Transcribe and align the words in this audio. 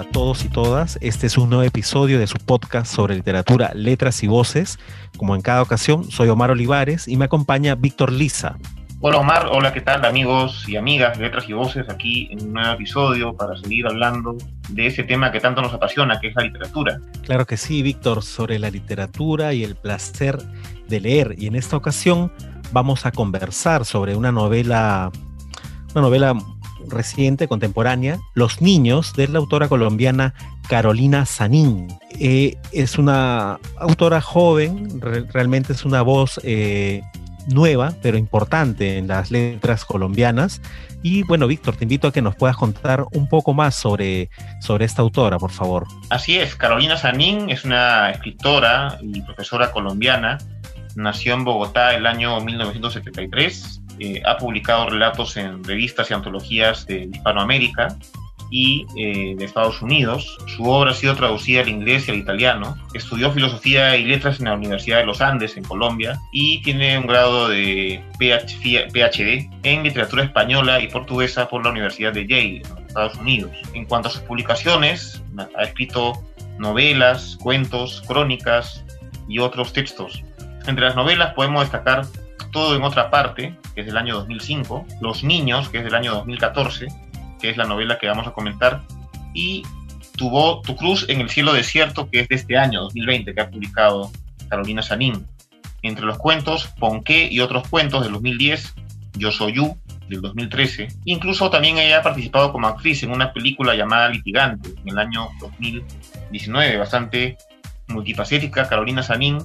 a 0.00 0.04
todos 0.04 0.44
y 0.46 0.48
todas. 0.48 0.98
Este 1.02 1.26
es 1.26 1.36
un 1.36 1.50
nuevo 1.50 1.62
episodio 1.62 2.18
de 2.18 2.26
su 2.26 2.38
podcast 2.38 2.92
sobre 2.92 3.16
literatura, 3.16 3.72
letras 3.74 4.22
y 4.22 4.28
voces. 4.28 4.78
Como 5.18 5.34
en 5.34 5.42
cada 5.42 5.60
ocasión, 5.60 6.10
soy 6.10 6.30
Omar 6.30 6.50
Olivares 6.50 7.06
y 7.06 7.18
me 7.18 7.26
acompaña 7.26 7.74
Víctor 7.74 8.10
Lisa. 8.10 8.56
Hola 9.02 9.18
Omar, 9.18 9.48
hola, 9.52 9.74
¿qué 9.74 9.82
tal 9.82 10.04
amigos 10.06 10.66
y 10.66 10.76
amigas 10.76 11.18
de 11.18 11.24
Letras 11.24 11.48
y 11.48 11.52
Voces? 11.52 11.86
Aquí 11.90 12.28
en 12.30 12.46
un 12.46 12.52
nuevo 12.54 12.72
episodio 12.72 13.34
para 13.34 13.56
seguir 13.56 13.86
hablando 13.86 14.36
de 14.70 14.86
ese 14.86 15.02
tema 15.02 15.32
que 15.32 15.40
tanto 15.40 15.60
nos 15.60 15.72
apasiona, 15.74 16.18
que 16.18 16.28
es 16.28 16.34
la 16.34 16.44
literatura. 16.44 16.98
Claro 17.24 17.46
que 17.46 17.58
sí, 17.58 17.82
Víctor, 17.82 18.22
sobre 18.22 18.58
la 18.58 18.70
literatura 18.70 19.52
y 19.52 19.64
el 19.64 19.76
placer 19.76 20.38
de 20.88 21.00
leer. 21.00 21.34
Y 21.38 21.46
en 21.46 21.56
esta 21.56 21.76
ocasión 21.76 22.32
vamos 22.72 23.04
a 23.04 23.12
conversar 23.12 23.84
sobre 23.84 24.16
una 24.16 24.32
novela, 24.32 25.10
una 25.92 26.00
novela 26.00 26.34
reciente, 26.90 27.48
contemporánea, 27.48 28.18
Los 28.34 28.60
Niños, 28.60 29.12
de 29.14 29.28
la 29.28 29.38
autora 29.38 29.68
colombiana 29.68 30.34
Carolina 30.68 31.26
Sanín. 31.26 31.88
Eh, 32.18 32.56
es 32.72 32.98
una 32.98 33.58
autora 33.78 34.20
joven, 34.20 35.00
re 35.00 35.24
realmente 35.32 35.72
es 35.72 35.84
una 35.84 36.02
voz 36.02 36.40
eh, 36.42 37.02
nueva, 37.48 37.92
pero 38.02 38.18
importante 38.18 38.98
en 38.98 39.08
las 39.08 39.30
letras 39.30 39.84
colombianas. 39.84 40.60
Y 41.02 41.22
bueno, 41.22 41.46
Víctor, 41.46 41.76
te 41.76 41.84
invito 41.84 42.08
a 42.08 42.12
que 42.12 42.20
nos 42.20 42.36
puedas 42.36 42.56
contar 42.56 43.06
un 43.12 43.28
poco 43.28 43.54
más 43.54 43.74
sobre, 43.74 44.28
sobre 44.60 44.84
esta 44.84 45.02
autora, 45.02 45.38
por 45.38 45.50
favor. 45.50 45.86
Así 46.10 46.38
es, 46.38 46.54
Carolina 46.56 46.96
Sanín 46.96 47.48
es 47.48 47.64
una 47.64 48.10
escritora 48.10 48.98
y 49.02 49.22
profesora 49.22 49.72
colombiana. 49.72 50.38
Nació 50.96 51.34
en 51.34 51.44
Bogotá 51.44 51.94
el 51.94 52.06
año 52.06 52.40
1973 52.40 53.79
eh, 54.00 54.22
ha 54.24 54.38
publicado 54.38 54.88
relatos 54.88 55.36
en 55.36 55.62
revistas 55.62 56.10
y 56.10 56.14
antologías 56.14 56.86
de 56.86 57.10
Hispanoamérica 57.12 57.96
y 58.50 58.86
eh, 58.96 59.34
de 59.36 59.44
Estados 59.44 59.80
Unidos. 59.80 60.38
Su 60.46 60.64
obra 60.64 60.90
ha 60.90 60.94
sido 60.94 61.14
traducida 61.14 61.60
al 61.60 61.68
inglés 61.68 62.08
y 62.08 62.10
al 62.10 62.16
italiano. 62.16 62.76
Estudió 62.94 63.30
filosofía 63.30 63.96
y 63.96 64.04
letras 64.04 64.40
en 64.40 64.46
la 64.46 64.54
Universidad 64.54 64.98
de 64.98 65.06
los 65.06 65.20
Andes, 65.20 65.56
en 65.56 65.64
Colombia, 65.64 66.18
y 66.32 66.60
tiene 66.62 66.98
un 66.98 67.06
grado 67.06 67.48
de 67.48 68.02
PhD 68.18 69.50
en 69.62 69.82
literatura 69.82 70.24
española 70.24 70.80
y 70.80 70.88
portuguesa 70.88 71.48
por 71.48 71.64
la 71.64 71.70
Universidad 71.70 72.12
de 72.12 72.26
Yale, 72.26 72.62
en 72.78 72.86
Estados 72.86 73.16
Unidos. 73.16 73.52
En 73.74 73.84
cuanto 73.84 74.08
a 74.08 74.10
sus 74.10 74.22
publicaciones, 74.22 75.22
ha 75.56 75.62
escrito 75.62 76.14
novelas, 76.58 77.38
cuentos, 77.40 78.02
crónicas 78.06 78.84
y 79.28 79.38
otros 79.38 79.72
textos. 79.72 80.22
Entre 80.66 80.84
las 80.84 80.96
novelas 80.96 81.34
podemos 81.34 81.62
destacar 81.62 82.02
todo 82.50 82.76
en 82.76 82.82
otra 82.82 83.10
parte, 83.10 83.56
que 83.74 83.82
es 83.82 83.86
del 83.86 83.96
año 83.96 84.14
2005, 84.16 84.86
Los 85.00 85.24
Niños, 85.24 85.68
que 85.68 85.78
es 85.78 85.84
del 85.84 85.94
año 85.94 86.12
2014, 86.12 86.88
que 87.40 87.50
es 87.50 87.56
la 87.56 87.64
novela 87.64 87.98
que 87.98 88.08
vamos 88.08 88.26
a 88.26 88.32
comentar, 88.32 88.82
y 89.34 89.62
tuvo 90.16 90.60
Tu 90.62 90.76
Cruz 90.76 91.06
en 91.08 91.20
el 91.20 91.30
Cielo 91.30 91.52
Desierto, 91.52 92.10
que 92.10 92.20
es 92.20 92.28
de 92.28 92.36
este 92.36 92.58
año, 92.58 92.82
2020, 92.82 93.34
que 93.34 93.40
ha 93.40 93.50
publicado 93.50 94.10
Carolina 94.48 94.82
Sanín. 94.82 95.26
Entre 95.82 96.04
los 96.04 96.18
cuentos, 96.18 96.68
Ponqué 96.78 97.28
y 97.30 97.40
otros 97.40 97.66
cuentos 97.68 98.02
del 98.02 98.12
2010, 98.12 98.74
Yo 99.14 99.32
Soy 99.32 99.54
You, 99.54 99.78
del 100.08 100.20
2013. 100.20 100.88
Incluso 101.06 101.48
también 101.48 101.78
ella 101.78 102.00
ha 102.00 102.02
participado 102.02 102.52
como 102.52 102.66
actriz 102.66 103.02
en 103.02 103.12
una 103.12 103.32
película 103.32 103.74
llamada 103.74 104.08
Litigante, 104.08 104.70
en 104.76 104.88
el 104.88 104.98
año 104.98 105.28
2019, 105.40 106.76
bastante 106.76 107.38
multifacética, 107.88 108.68
Carolina 108.68 109.02
Sanín, 109.02 109.38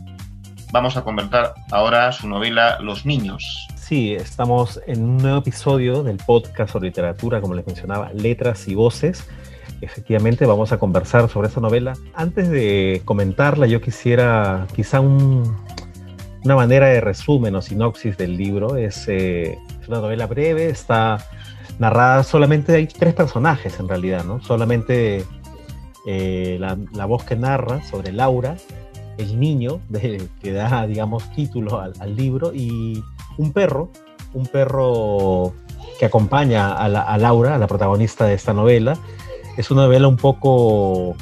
vamos 0.75 0.97
a 0.97 1.05
comentar 1.05 1.53
ahora 1.71 2.11
su 2.11 2.27
novela 2.27 2.79
Los 2.81 3.05
Niños. 3.05 3.65
Sí, 3.77 4.13
estamos 4.13 4.81
en 4.85 5.03
un 5.03 5.17
nuevo 5.19 5.37
episodio 5.37 6.03
del 6.03 6.17
podcast 6.17 6.73
sobre 6.73 6.89
literatura, 6.89 7.39
como 7.39 7.53
les 7.53 7.65
mencionaba, 7.65 8.11
letras 8.11 8.67
y 8.67 8.75
voces. 8.75 9.25
Efectivamente, 9.79 10.45
vamos 10.45 10.73
a 10.73 10.77
conversar 10.77 11.29
sobre 11.29 11.47
esta 11.47 11.61
novela. 11.61 11.93
Antes 12.13 12.49
de 12.49 13.01
comentarla, 13.05 13.67
yo 13.67 13.79
quisiera 13.79 14.67
quizá 14.75 14.99
un, 14.99 15.55
una 16.43 16.55
manera 16.57 16.87
de 16.87 16.99
resumen 16.99 17.55
o 17.55 17.61
sinopsis 17.61 18.17
del 18.17 18.35
libro. 18.35 18.75
Es, 18.75 19.07
eh, 19.07 19.57
es 19.81 19.87
una 19.87 20.01
novela 20.01 20.27
breve, 20.27 20.67
está 20.67 21.25
narrada 21.79 22.21
solamente, 22.23 22.75
hay 22.75 22.87
tres 22.87 23.13
personajes 23.13 23.79
en 23.79 23.87
realidad, 23.87 24.25
¿no? 24.25 24.41
Solamente 24.41 25.23
eh, 26.05 26.57
la, 26.59 27.05
voz 27.05 27.23
que 27.23 27.37
narra 27.37 27.81
sobre 27.81 28.11
Laura 28.11 28.57
el 29.17 29.39
niño 29.39 29.79
que 30.41 30.51
da, 30.51 30.85
digamos, 30.87 31.29
título 31.31 31.79
al, 31.79 32.15
libro 32.15 32.53
y 32.53 33.03
un 33.37 33.51
perro, 33.51 33.89
un 34.33 34.45
perro 34.47 35.53
que 35.99 36.05
acompaña 36.05 36.73
a, 36.73 36.87
la, 36.89 37.17
Laura, 37.17 37.57
la 37.57 37.67
protagonista 37.67 38.25
de 38.25 38.33
esta 38.33 38.53
novela. 38.53 38.97
Es 39.57 39.71
una 39.71 39.83
novela 39.83 40.07
un 40.07 40.17
poco, 40.17 41.15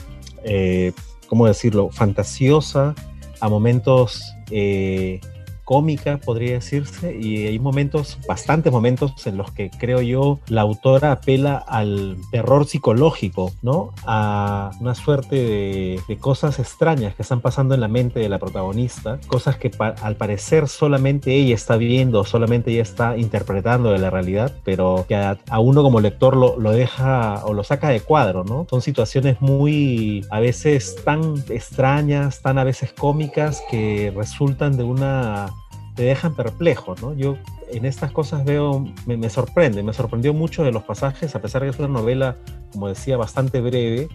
eh, 0.43 0.93
¿cómo 1.27 1.47
decirlo?, 1.47 1.89
fantasiosa, 1.91 2.95
a 3.39 3.49
momentos 3.49 4.35
eh, 4.49 5.19
cómica, 5.63 6.17
podría 6.17 6.53
decirse, 6.53 7.17
y 7.19 7.47
hay 7.47 7.59
momentos, 7.59 8.17
bastantes 8.27 8.71
momentos 8.71 9.25
en 9.27 9.37
los 9.37 9.51
que 9.51 9.69
creo 9.69 10.01
yo 10.01 10.39
la 10.47 10.61
autora 10.61 11.11
apela 11.11 11.57
al 11.57 12.17
terror 12.31 12.65
psicológico, 12.65 13.51
¿no? 13.61 13.93
A 14.05 14.71
una 14.79 14.95
suerte 14.95 15.35
de, 15.35 15.99
de 16.07 16.17
cosas 16.17 16.59
extrañas 16.59 17.15
que 17.15 17.21
están 17.21 17.41
pasando 17.41 17.75
en 17.75 17.81
la 17.81 17.87
mente 17.87 18.19
de 18.19 18.29
la 18.29 18.39
protagonista, 18.39 19.19
cosas 19.27 19.57
que 19.57 19.69
pa 19.69 19.95
al 20.01 20.15
parecer 20.15 20.67
solamente 20.67 21.33
ella 21.33 21.55
está 21.55 21.77
viendo, 21.77 22.23
solamente 22.23 22.71
ella 22.71 22.81
está 22.81 23.17
interpretando 23.17 23.91
de 23.91 23.99
la 23.99 24.09
realidad, 24.09 24.53
pero 24.63 25.05
que 25.07 25.15
a, 25.15 25.37
a 25.49 25.59
uno 25.59 25.83
como 25.83 25.99
lector 25.99 26.35
lo, 26.35 26.59
lo, 26.59 26.71
deja 26.71 27.43
o 27.45 27.53
lo 27.53 27.63
saca 27.63 27.89
de 27.89 28.01
cuadro, 28.01 28.43
¿no? 28.43 28.67
Son 28.69 28.81
situaciones 28.81 29.41
muy, 29.41 30.25
a 30.29 30.39
veces 30.39 30.95
tan 31.03 31.35
extrañas, 31.49 32.41
tan 32.41 32.57
a 32.57 32.63
veces 32.63 32.93
cómicas, 32.93 33.63
que 33.69 34.13
resultan 34.15 34.77
de 34.77 34.83
una 34.83 35.53
te 35.95 36.03
dejan 36.03 36.35
perplejo, 36.35 36.95
¿no? 37.01 37.13
Yo 37.13 37.37
en 37.71 37.85
estas 37.85 38.11
cosas 38.11 38.43
veo, 38.45 38.85
me, 39.05 39.29
sorprende, 39.29 39.83
me 39.83 39.93
sorprendió 39.93 40.33
mucho 40.33 40.63
de 40.63 40.71
los 40.71 40.83
pasajes, 40.83 41.35
a 41.35 41.41
pesar 41.41 41.61
de 41.61 41.67
que 41.67 41.71
es 41.71 41.79
una 41.79 41.87
novela, 41.87 42.37
como 42.71 42.87
decía, 42.87 43.17
bastante 43.17 43.61
breve, 43.61 44.09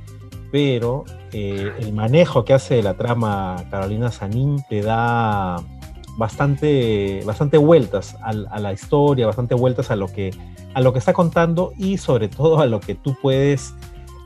pero 0.51 1.05
eh, 1.33 1.73
el 1.79 1.93
manejo 1.93 2.45
que 2.45 2.55
hace 2.55 2.75
de 2.75 2.83
la 2.83 2.95
trama 2.95 3.65
Carolina 3.71 4.11
Sanín 4.11 4.63
te 4.69 4.83
da 4.83 5.57
bastante, 6.17 7.23
bastante 7.25 7.59
vueltas 7.59 8.17
a, 8.23 8.31
a, 8.31 8.59
la 8.59 8.73
historia, 8.73 9.27
bastante 9.27 9.55
vueltas 9.55 9.91
a 9.91 9.97
lo, 9.97 10.09
que, 10.09 10.31
a 10.75 10.81
lo 10.81 10.93
que 10.93 10.99
está 10.99 11.13
contando 11.13 11.73
y 11.77 11.99
sobre 11.99 12.29
todo 12.29 12.61
a 12.61 12.67
lo 12.67 12.81
que 12.81 12.95
tú 12.95 13.17
puedes 13.21 13.75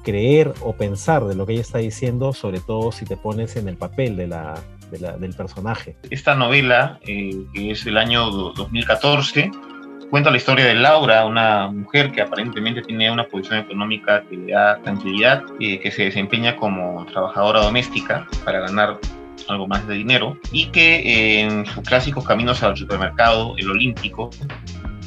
creer 0.02 0.52
o 0.62 0.72
pensar 0.72 1.26
de 1.26 1.34
lo 1.34 1.46
que 1.46 1.52
ella 1.52 1.62
está 1.62 1.78
diciendo, 1.78 2.32
sobre 2.32 2.60
todo 2.60 2.92
si 2.92 3.04
te 3.04 3.16
pones 3.16 3.56
en 3.56 3.69
el 3.69 3.76
papel 3.76 4.16
de 4.16 4.26
la, 4.26 4.54
de 4.92 5.00
la, 5.00 5.16
del 5.16 5.34
personaje. 5.34 5.97
Esta 6.10 6.34
novela, 6.36 7.00
eh, 7.03 7.34
que 7.53 7.72
es 7.72 7.84
del 7.84 7.97
año 7.98 8.30
2014, 8.30 9.50
cuenta 10.10 10.30
la 10.30 10.36
historia 10.36 10.66
de 10.66 10.75
Laura, 10.75 11.25
una 11.25 11.69
mujer 11.69 12.12
que 12.12 12.20
aparentemente 12.20 12.82
tiene 12.82 13.10
una 13.10 13.25
posición 13.25 13.60
económica 13.60 14.22
que 14.28 14.36
le 14.36 14.52
da 14.52 14.78
tranquilidad, 14.82 15.42
eh, 15.58 15.81
que 15.81 15.91
se 15.91 16.04
desempeña 16.04 16.54
como 16.54 17.06
trabajadora 17.06 17.62
doméstica 17.62 18.28
para 18.44 18.60
ganar 18.60 18.98
algo 19.48 19.66
más 19.66 19.86
de 19.88 19.94
dinero 19.94 20.36
y 20.50 20.66
que 20.66 20.97
eh, 20.97 21.41
en 21.41 21.64
sus 21.64 21.82
clásicos 21.82 22.26
caminos 22.26 22.62
al 22.62 22.76
supermercado, 22.76 23.54
el 23.56 23.70
Olímpico, 23.70 24.28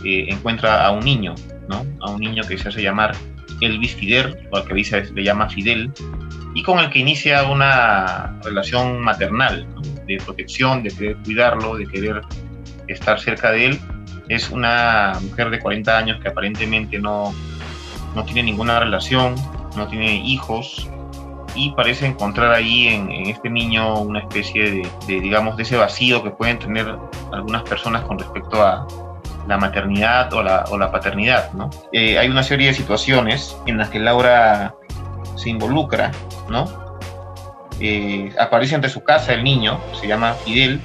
eh, 0.03 0.25
encuentra 0.27 0.83
a 0.85 0.89
un 0.89 1.01
niño, 1.01 1.35
¿no? 1.69 1.85
A 2.01 2.09
un 2.09 2.19
niño 2.19 2.43
que 2.47 2.57
se 2.57 2.69
hace 2.69 2.81
llamar 2.81 3.15
Fidel, 3.97 4.37
o 4.51 4.57
al 4.57 4.65
que 4.65 4.73
dice 4.73 5.03
le 5.13 5.23
llama 5.23 5.49
Fidel, 5.49 5.91
y 6.53 6.63
con 6.63 6.79
el 6.79 6.89
que 6.89 6.99
inicia 6.99 7.43
una 7.43 8.39
relación 8.43 9.01
maternal, 9.01 9.67
de 10.07 10.17
protección, 10.17 10.83
de 10.83 10.89
querer 10.89 11.17
cuidarlo, 11.23 11.75
de 11.75 11.85
querer 11.87 12.21
estar 12.87 13.19
cerca 13.19 13.51
de 13.51 13.65
él. 13.65 13.79
Es 14.29 14.49
una 14.49 15.13
mujer 15.21 15.49
de 15.49 15.59
40 15.59 15.97
años 15.97 16.19
que 16.21 16.29
aparentemente 16.29 16.99
no, 16.99 17.33
no 18.15 18.23
tiene 18.23 18.43
ninguna 18.43 18.79
relación, 18.79 19.35
no 19.75 19.87
tiene 19.87 20.15
hijos 20.15 20.89
y 21.55 21.71
parece 21.71 22.05
encontrar 22.05 22.51
ahí 22.51 22.87
en, 22.87 23.11
en 23.11 23.27
este 23.27 23.49
niño 23.49 24.01
una 24.01 24.19
especie 24.19 24.71
de, 24.71 24.87
de, 25.07 25.19
digamos, 25.21 25.57
de 25.57 25.63
ese 25.63 25.77
vacío 25.77 26.21
que 26.23 26.31
pueden 26.31 26.59
tener 26.59 26.95
algunas 27.31 27.63
personas 27.63 28.03
con 28.03 28.19
respecto 28.19 28.61
a, 28.61 28.85
la 29.47 29.57
maternidad 29.57 30.33
o 30.33 30.43
la, 30.43 30.65
o 30.69 30.77
la 30.77 30.91
paternidad. 30.91 31.51
¿no? 31.53 31.69
Eh, 31.91 32.17
hay 32.17 32.27
una 32.27 32.43
serie 32.43 32.67
de 32.67 32.73
situaciones 32.73 33.55
en 33.65 33.77
las 33.77 33.89
que 33.89 33.99
Laura 33.99 34.75
se 35.35 35.49
involucra, 35.49 36.11
¿no? 36.49 36.85
Eh, 37.79 38.33
aparece 38.39 38.75
ante 38.75 38.87
su 38.87 39.03
casa 39.03 39.33
el 39.33 39.43
niño, 39.43 39.79
se 39.99 40.07
llama 40.07 40.33
Fidel, 40.33 40.79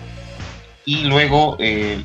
y 0.85 1.05
luego 1.05 1.57
eh, 1.61 2.03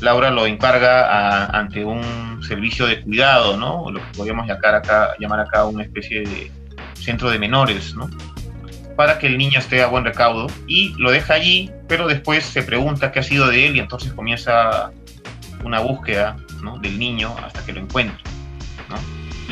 Laura 0.00 0.30
lo 0.30 0.46
encarga 0.46 1.46
ante 1.46 1.84
un 1.84 2.42
servicio 2.42 2.86
de 2.86 3.00
cuidado, 3.00 3.56
¿no? 3.56 3.90
Lo 3.90 4.00
que 4.00 4.06
podríamos 4.16 4.46
llamar 4.46 4.74
acá, 4.74 5.14
llamar 5.18 5.40
acá 5.40 5.64
una 5.64 5.82
especie 5.82 6.20
de 6.20 6.52
centro 6.94 7.30
de 7.30 7.38
menores, 7.38 7.94
¿no? 7.94 8.10
Para 8.96 9.18
que 9.18 9.28
el 9.28 9.38
niño 9.38 9.58
esté 9.58 9.82
a 9.82 9.86
buen 9.86 10.04
recaudo 10.04 10.48
y 10.66 10.94
lo 10.98 11.10
deja 11.10 11.34
allí, 11.34 11.70
pero 11.88 12.06
después 12.06 12.44
se 12.44 12.62
pregunta 12.62 13.10
qué 13.12 13.20
ha 13.20 13.22
sido 13.22 13.48
de 13.48 13.66
él 13.66 13.76
y 13.76 13.80
entonces 13.80 14.12
comienza 14.12 14.90
una 15.64 15.80
búsqueda 15.80 16.36
del 16.80 16.98
niño 16.98 17.34
hasta 17.42 17.64
que 17.64 17.72
lo 17.72 17.80
encuentre. 17.80 18.18
¿no? 18.88 18.96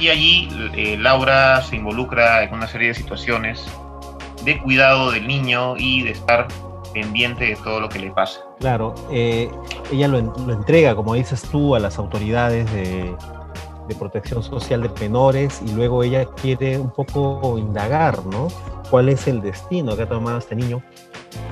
Y 0.01 0.09
allí 0.09 0.49
eh, 0.75 0.97
Laura 0.99 1.63
se 1.63 1.77
involucra 1.77 2.43
en 2.43 2.53
una 2.53 2.67
serie 2.67 2.89
de 2.89 2.95
situaciones 2.95 3.65
de 4.45 4.59
cuidado 4.61 5.11
del 5.11 5.27
niño 5.27 5.77
y 5.77 6.03
de 6.03 6.11
estar 6.11 6.47
pendiente 6.93 7.45
de 7.45 7.57
todo 7.57 7.81
lo 7.81 7.89
que 7.89 7.99
le 7.99 8.11
pasa. 8.11 8.41
Claro, 8.61 8.95
eh, 9.11 9.51
ella 9.93 10.09
lo, 10.09 10.21
lo, 10.21 10.53
entrega, 10.53 10.95
como 10.95 11.15
dices 11.15 11.43
tú, 11.43 11.75
a 11.75 11.81
las 11.81 11.99
autoridades 11.99 12.71
de, 12.73 13.15
de, 13.89 13.95
protección 13.95 14.43
social 14.43 14.83
de 14.83 14.91
menores 15.01 15.61
y 15.67 15.73
luego 15.73 16.03
ella 16.03 16.25
quiere 16.25 16.79
un 16.79 16.91
poco 16.91 17.59
indagar, 17.59 18.25
¿no? 18.27 18.49
¿Cuál 18.91 19.09
es 19.09 19.27
el 19.27 19.43
destino 19.43 19.97
que 19.97 20.05
ha 20.05 20.09
tomado 20.09 20.39
este 20.39 20.55
niño? 20.55 20.83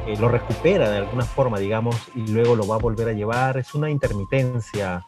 Eh, 0.07 0.17
lo 0.19 0.29
recupera 0.29 0.91
de 0.91 0.99
alguna 0.99 1.25
forma, 1.25 1.59
digamos, 1.59 1.97
y 2.15 2.27
luego 2.27 2.57
lo 2.57 2.67
va 2.67 2.77
a 2.77 2.79
volver 2.79 3.09
a 3.09 3.13
llevar. 3.13 3.57
Es 3.59 3.75
una 3.75 3.91
intermitencia 3.91 5.05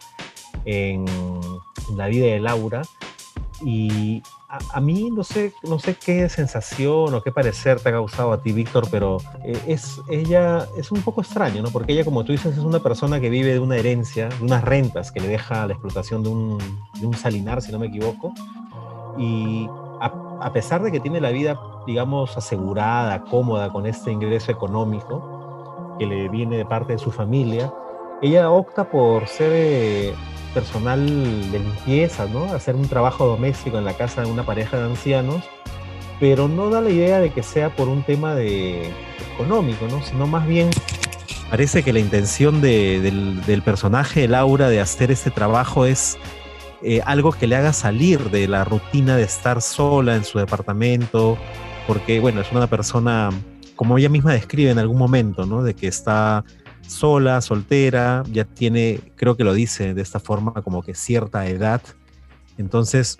en, 0.64 1.04
en 1.88 1.96
la 1.96 2.08
vida 2.08 2.26
de 2.26 2.40
Laura 2.40 2.82
y 3.62 4.22
a, 4.48 4.80
mí 4.80 5.10
no 5.10 5.24
sé, 5.24 5.52
no 5.62 5.78
sé 5.78 5.94
qué 5.94 6.28
sensación 6.28 7.14
o 7.14 7.22
qué 7.22 7.32
parecer 7.32 7.80
te 7.80 7.88
ha 7.88 7.92
causado 7.92 8.32
a 8.32 8.42
ti, 8.42 8.52
Víctor, 8.52 8.88
pero 8.90 9.18
eh, 9.44 9.58
es, 9.66 10.00
ella 10.08 10.66
es 10.76 10.92
un 10.92 11.02
poco 11.02 11.20
extraño, 11.20 11.62
¿no? 11.62 11.70
Porque 11.70 11.92
ella, 11.92 12.04
como 12.04 12.24
tú 12.24 12.32
dices, 12.32 12.56
es 12.56 12.62
una 12.62 12.80
persona 12.80 13.20
que 13.20 13.30
vive 13.30 13.52
de 13.52 13.58
una 13.58 13.76
herencia, 13.76 14.28
de 14.28 14.44
unas 14.44 14.62
rentas 14.62 15.10
que 15.10 15.20
le 15.20 15.28
deja 15.28 15.66
la 15.66 15.72
explotación 15.72 16.22
de 16.22 16.28
un, 16.28 16.58
de 17.00 17.06
un 17.06 17.14
salinar, 17.14 17.62
si 17.62 17.72
no 17.72 17.78
me 17.78 17.86
equivoco. 17.86 18.32
Y 19.18 19.68
a, 20.40 20.52
pesar 20.52 20.82
de 20.82 20.92
que 20.92 21.00
tiene 21.00 21.20
la 21.20 21.30
vida, 21.30 21.58
digamos, 21.86 22.36
asegurada, 22.36 23.22
cómoda 23.24 23.70
con 23.70 23.86
este 23.86 24.12
ingreso 24.12 24.52
económico 24.52 25.96
que 25.98 26.06
le 26.06 26.28
viene 26.28 26.58
de 26.58 26.64
parte 26.64 26.94
de 26.94 26.98
su 26.98 27.10
familia, 27.10 27.72
ella 28.22 28.50
opta 28.50 28.88
por 28.90 29.26
ser 29.26 29.50
eh, 29.52 30.14
personal 30.54 31.06
de 31.50 31.58
limpieza, 31.58 32.26
¿no? 32.26 32.44
Hacer 32.44 32.74
un 32.74 32.88
trabajo 32.88 33.26
doméstico 33.26 33.78
en 33.78 33.84
la 33.84 33.94
casa 33.94 34.22
de 34.22 34.30
una 34.30 34.44
pareja 34.44 34.78
de 34.78 34.84
ancianos, 34.84 35.42
pero 36.18 36.48
no 36.48 36.70
da 36.70 36.80
la 36.80 36.90
idea 36.90 37.20
de 37.20 37.30
que 37.30 37.42
sea 37.42 37.74
por 37.74 37.88
un 37.88 38.02
tema 38.02 38.34
de 38.34 38.90
económico, 39.34 39.86
¿no? 39.88 40.02
Sino 40.02 40.26
más 40.26 40.46
bien 40.46 40.70
parece 41.50 41.82
que 41.82 41.92
la 41.92 42.00
intención 42.00 42.60
de, 42.60 43.00
del, 43.00 43.44
del, 43.44 43.62
personaje 43.62 44.26
Laura 44.26 44.68
de 44.68 44.80
hacer 44.80 45.10
este 45.10 45.30
trabajo 45.30 45.86
es 45.86 46.18
eh, 46.82 47.00
algo 47.04 47.32
que 47.32 47.46
le 47.46 47.56
haga 47.56 47.72
salir 47.72 48.30
de 48.30 48.48
la 48.48 48.64
rutina 48.64 49.16
de 49.16 49.22
estar 49.22 49.62
sola 49.62 50.16
en 50.16 50.24
su 50.24 50.38
departamento, 50.38 51.38
porque, 51.86 52.20
bueno, 52.20 52.40
es 52.40 52.52
una 52.52 52.66
persona, 52.66 53.30
como 53.76 53.96
ella 53.98 54.08
misma 54.08 54.32
describe 54.32 54.70
en 54.70 54.78
algún 54.78 54.98
momento, 54.98 55.46
¿no? 55.46 55.62
De 55.62 55.74
que 55.74 55.86
está 55.86 56.44
sola, 56.86 57.40
soltera, 57.40 58.22
ya 58.30 58.44
tiene, 58.44 59.00
creo 59.16 59.36
que 59.36 59.44
lo 59.44 59.54
dice 59.54 59.94
de 59.94 60.02
esta 60.02 60.20
forma, 60.20 60.52
como 60.62 60.82
que 60.82 60.94
cierta 60.94 61.46
edad. 61.46 61.82
Entonces, 62.58 63.18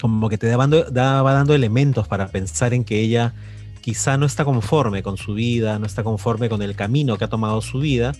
como 0.00 0.28
que 0.28 0.38
te 0.38 0.54
va 0.54 0.66
dando, 0.66 0.86
va 0.92 1.32
dando 1.32 1.54
elementos 1.54 2.08
para 2.08 2.28
pensar 2.28 2.72
en 2.72 2.84
que 2.84 3.00
ella 3.00 3.34
quizá 3.80 4.16
no 4.16 4.26
está 4.26 4.44
conforme 4.44 5.02
con 5.02 5.16
su 5.16 5.34
vida, 5.34 5.78
no 5.78 5.86
está 5.86 6.02
conforme 6.02 6.48
con 6.48 6.62
el 6.62 6.76
camino 6.76 7.16
que 7.16 7.24
ha 7.24 7.28
tomado 7.28 7.60
su 7.60 7.80
vida, 7.80 8.12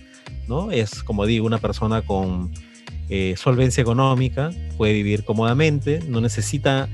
¿no? 0.47 0.71
Es, 0.71 1.03
como 1.03 1.25
digo, 1.25 1.45
una 1.45 1.59
persona 1.59 2.01
con 2.01 2.51
eh, 3.13 3.35
solvencia 3.35 3.81
económica, 3.81 4.51
puede 4.77 4.93
vivir 4.93 5.25
cómodamente, 5.25 5.99
no 6.07 6.21
necesita 6.21 6.87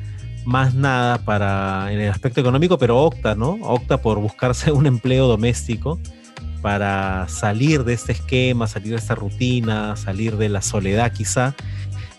más 0.45 0.73
nada 0.73 1.19
para 1.19 1.93
en 1.93 1.99
el 1.99 2.09
aspecto 2.09 2.41
económico, 2.41 2.79
pero 2.79 2.97
opta, 2.97 3.35
¿no? 3.35 3.59
Opta 3.61 4.01
por 4.01 4.19
buscarse 4.19 4.71
un 4.73 4.87
empleo 4.87 5.27
doméstico 5.27 5.99
para 6.63 7.27
salir 7.29 7.83
de 7.83 7.93
este 7.93 8.13
esquema, 8.13 8.65
salir 8.65 8.93
de 8.93 8.97
esta 8.97 9.13
rutina, 9.13 9.95
salir 9.95 10.37
de 10.37 10.49
la 10.49 10.63
soledad 10.63 11.11
quizá. 11.11 11.53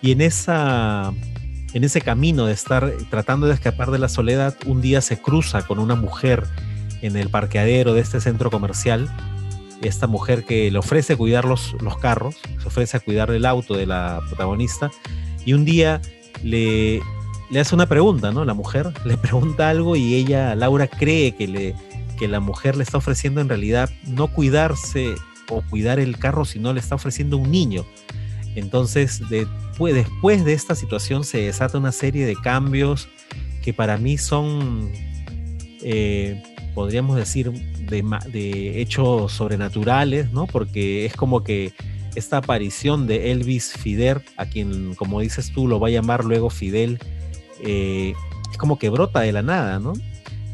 Y 0.00 0.12
en, 0.12 0.21
esa, 0.21 1.12
en 1.75 1.83
ese 1.83 2.00
camino 2.00 2.47
de 2.47 2.53
estar 2.53 2.93
tratando 3.11 3.49
de 3.49 3.55
escapar 3.55 3.91
de 3.91 3.99
la 3.99 4.09
soledad, 4.09 4.55
un 4.65 4.81
día 4.81 5.00
se 5.00 5.21
cruza 5.21 5.67
con 5.67 5.81
una 5.81 5.97
mujer 5.97 6.45
en 7.03 7.17
el 7.17 7.31
parqueadero 7.31 7.95
de 7.95 8.00
este 8.00 8.21
centro 8.21 8.49
comercial. 8.49 9.11
Esta 9.83 10.07
mujer 10.07 10.45
que 10.45 10.71
le 10.71 10.79
ofrece 10.79 11.17
cuidar 11.17 11.45
los, 11.45 11.75
los 11.81 11.99
carros, 11.99 12.37
se 12.61 12.67
ofrece 12.67 12.97
a 12.97 13.01
cuidar 13.01 13.31
el 13.31 13.47
auto 13.47 13.75
de 13.75 13.87
la 13.87 14.21
protagonista. 14.29 14.91
Y 15.45 15.53
un 15.53 15.65
día 15.65 16.01
le, 16.43 17.01
le 17.51 17.61
hace 17.61 17.75
una 17.75 17.87
pregunta, 17.87 18.33
¿no? 18.33 18.45
La 18.45 18.55
mujer 18.55 18.93
le 19.05 19.17
pregunta 19.17 19.69
algo 19.69 19.97
y 19.97 20.15
ella, 20.15 20.55
Laura, 20.55 20.87
cree 20.89 21.35
que 21.35 21.49
le, 21.49 21.75
que 22.19 22.29
la 22.29 22.41
mujer 22.41 22.77
le 22.77 22.83
está 22.83 22.99
ofreciendo 22.99 23.41
en 23.41 23.49
realidad 23.49 23.91
no 24.07 24.29
cuidarse 24.29 25.15
o 25.49 25.63
cuidar 25.63 25.99
el 25.99 26.19
carro, 26.19 26.45
sino 26.45 26.73
le 26.73 26.81
está 26.81 26.97
ofreciendo 26.97 27.39
un 27.39 27.51
niño. 27.51 27.87
Entonces, 28.55 29.23
después, 29.31 29.95
después 29.95 30.45
de 30.45 30.53
esta 30.53 30.75
situación 30.75 31.25
se 31.25 31.39
desata 31.39 31.79
una 31.79 31.93
serie 31.93 32.27
de 32.27 32.35
cambios 32.37 33.09
que 33.63 33.73
para 33.73 33.97
mí 33.99 34.19
son, 34.19 34.91
eh, 35.83 36.43
podríamos 36.79 37.17
decir, 37.17 37.51
de, 37.51 38.81
hechos 38.81 39.33
sobrenaturales, 39.33 40.31
¿no? 40.31 40.47
Porque 40.47 41.07
es 41.07 41.17
como 41.17 41.43
que 41.43 41.73
esta 42.15 42.37
aparición 42.37 43.09
de 43.09 43.33
Elvis 43.33 43.73
Fidel, 43.73 44.23
a 44.37 44.47
quien, 44.47 44.95
como 44.95 45.19
dices 45.19 45.51
tú, 45.53 45.67
lo 45.67 45.81
va 45.81 45.89
a 45.89 45.91
llamar 45.91 46.25
luego 46.25 46.51
Fidel, 46.51 47.01
eh, 47.65 48.15
es 48.49 48.57
como 48.59 48.79
que 48.79 48.91
brota 48.91 49.19
de 49.23 49.33
la 49.33 49.43
nada, 49.43 49.81
¿no? 49.81 49.93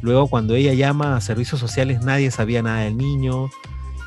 Luego 0.00 0.28
cuando 0.28 0.54
ella 0.54 0.72
llama 0.72 1.14
a 1.14 1.20
servicios 1.20 1.60
sociales 1.60 2.02
nadie 2.02 2.30
sabía 2.30 2.62
nada 2.62 2.80
del 2.80 2.96
niño. 2.96 3.50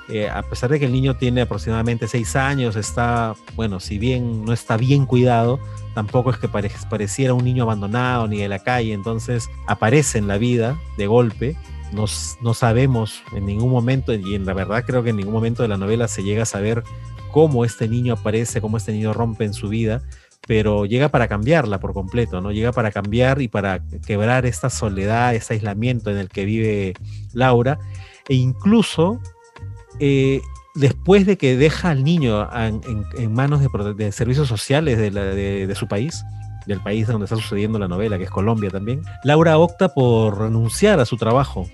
Eh, 0.10 0.28
a 0.28 0.42
pesar 0.42 0.72
de 0.72 0.80
que 0.80 0.86
el 0.86 0.94
niño 0.94 1.18
tiene 1.18 1.42
aproximadamente 1.42 2.08
seis 2.08 2.36
años, 2.36 2.76
está, 2.76 3.36
bueno, 3.56 3.80
si 3.80 4.00
bien 4.00 4.44
no 4.44 4.54
está 4.54 4.76
bien 4.76 5.06
cuidado, 5.06 5.60
tampoco 5.94 6.32
es 6.32 6.38
que 6.38 6.48
pare 6.48 6.72
pareciera 6.90 7.36
un 7.36 7.44
niño 7.44 7.62
abandonado 7.62 8.28
ni 8.28 8.40
de 8.40 8.48
la 8.50 8.58
calle, 8.58 8.94
entonces 8.94 9.50
aparece 9.68 10.18
en 10.18 10.28
la 10.28 10.40
vida 10.40 10.80
de 10.98 11.06
golpe. 11.06 11.56
No 11.94 12.54
sabemos 12.54 13.24
en 13.34 13.46
ningún 13.46 13.72
momento, 13.72 14.14
y 14.14 14.36
en 14.36 14.46
la 14.46 14.54
verdad 14.54 14.84
creo 14.86 15.04
que 15.04 15.12
en 15.12 15.18
ningún 15.18 15.34
momento 15.34 15.64
de 15.64 15.70
la 15.70 15.78
novela 15.78 16.08
se 16.08 16.24
llega 16.24 16.44
a 16.44 16.46
saber 16.46 16.84
cómo 17.32 17.66
este 17.66 17.88
niño 17.88 18.14
aparece, 18.14 18.62
cómo 18.62 18.78
este 18.78 18.92
niño 18.92 19.14
rompe 19.14 19.46
en 19.46 19.54
su 19.54 19.70
vida, 19.70 20.02
pero 20.48 20.86
llega 20.86 21.10
para 21.10 21.28
cambiarla 21.28 21.80
por 21.80 21.94
completo, 21.94 22.42
¿no? 22.42 22.52
Llega 22.52 22.72
para 22.72 22.92
cambiar 22.92 23.42
y 23.42 23.48
para 23.48 23.82
quebrar 24.06 24.46
esta 24.46 24.70
soledad, 24.70 25.36
este 25.36 25.56
aislamiento 25.56 26.10
en 26.10 26.18
el 26.18 26.30
que 26.30 26.46
vive 26.46 26.94
Laura, 27.34 27.80
e 28.28 28.36
incluso 28.36 29.20
eh, 30.00 30.42
después 30.76 31.26
de 31.26 31.38
que 31.38 31.58
deja 31.58 31.90
al 31.90 32.04
niño 32.04 32.48
en, 32.54 33.34
manos 33.34 33.62
de, 33.98 34.12
servicios 34.12 34.48
sociales 34.48 34.98
de, 34.98 35.76
su 35.76 35.88
país, 35.88 36.24
del 36.66 36.82
país 36.82 37.08
donde 37.08 37.26
está 37.26 37.36
sucediendo 37.36 37.78
la 37.78 37.88
novela, 37.88 38.18
que 38.18 38.26
es 38.26 38.32
Colombia 38.32 38.70
también, 38.70 39.02
Laura 39.24 39.58
opta 39.58 39.90
por 39.94 40.40
renunciar 40.40 41.00
a 41.00 41.06
su 41.06 41.18
trabajo 41.18 41.68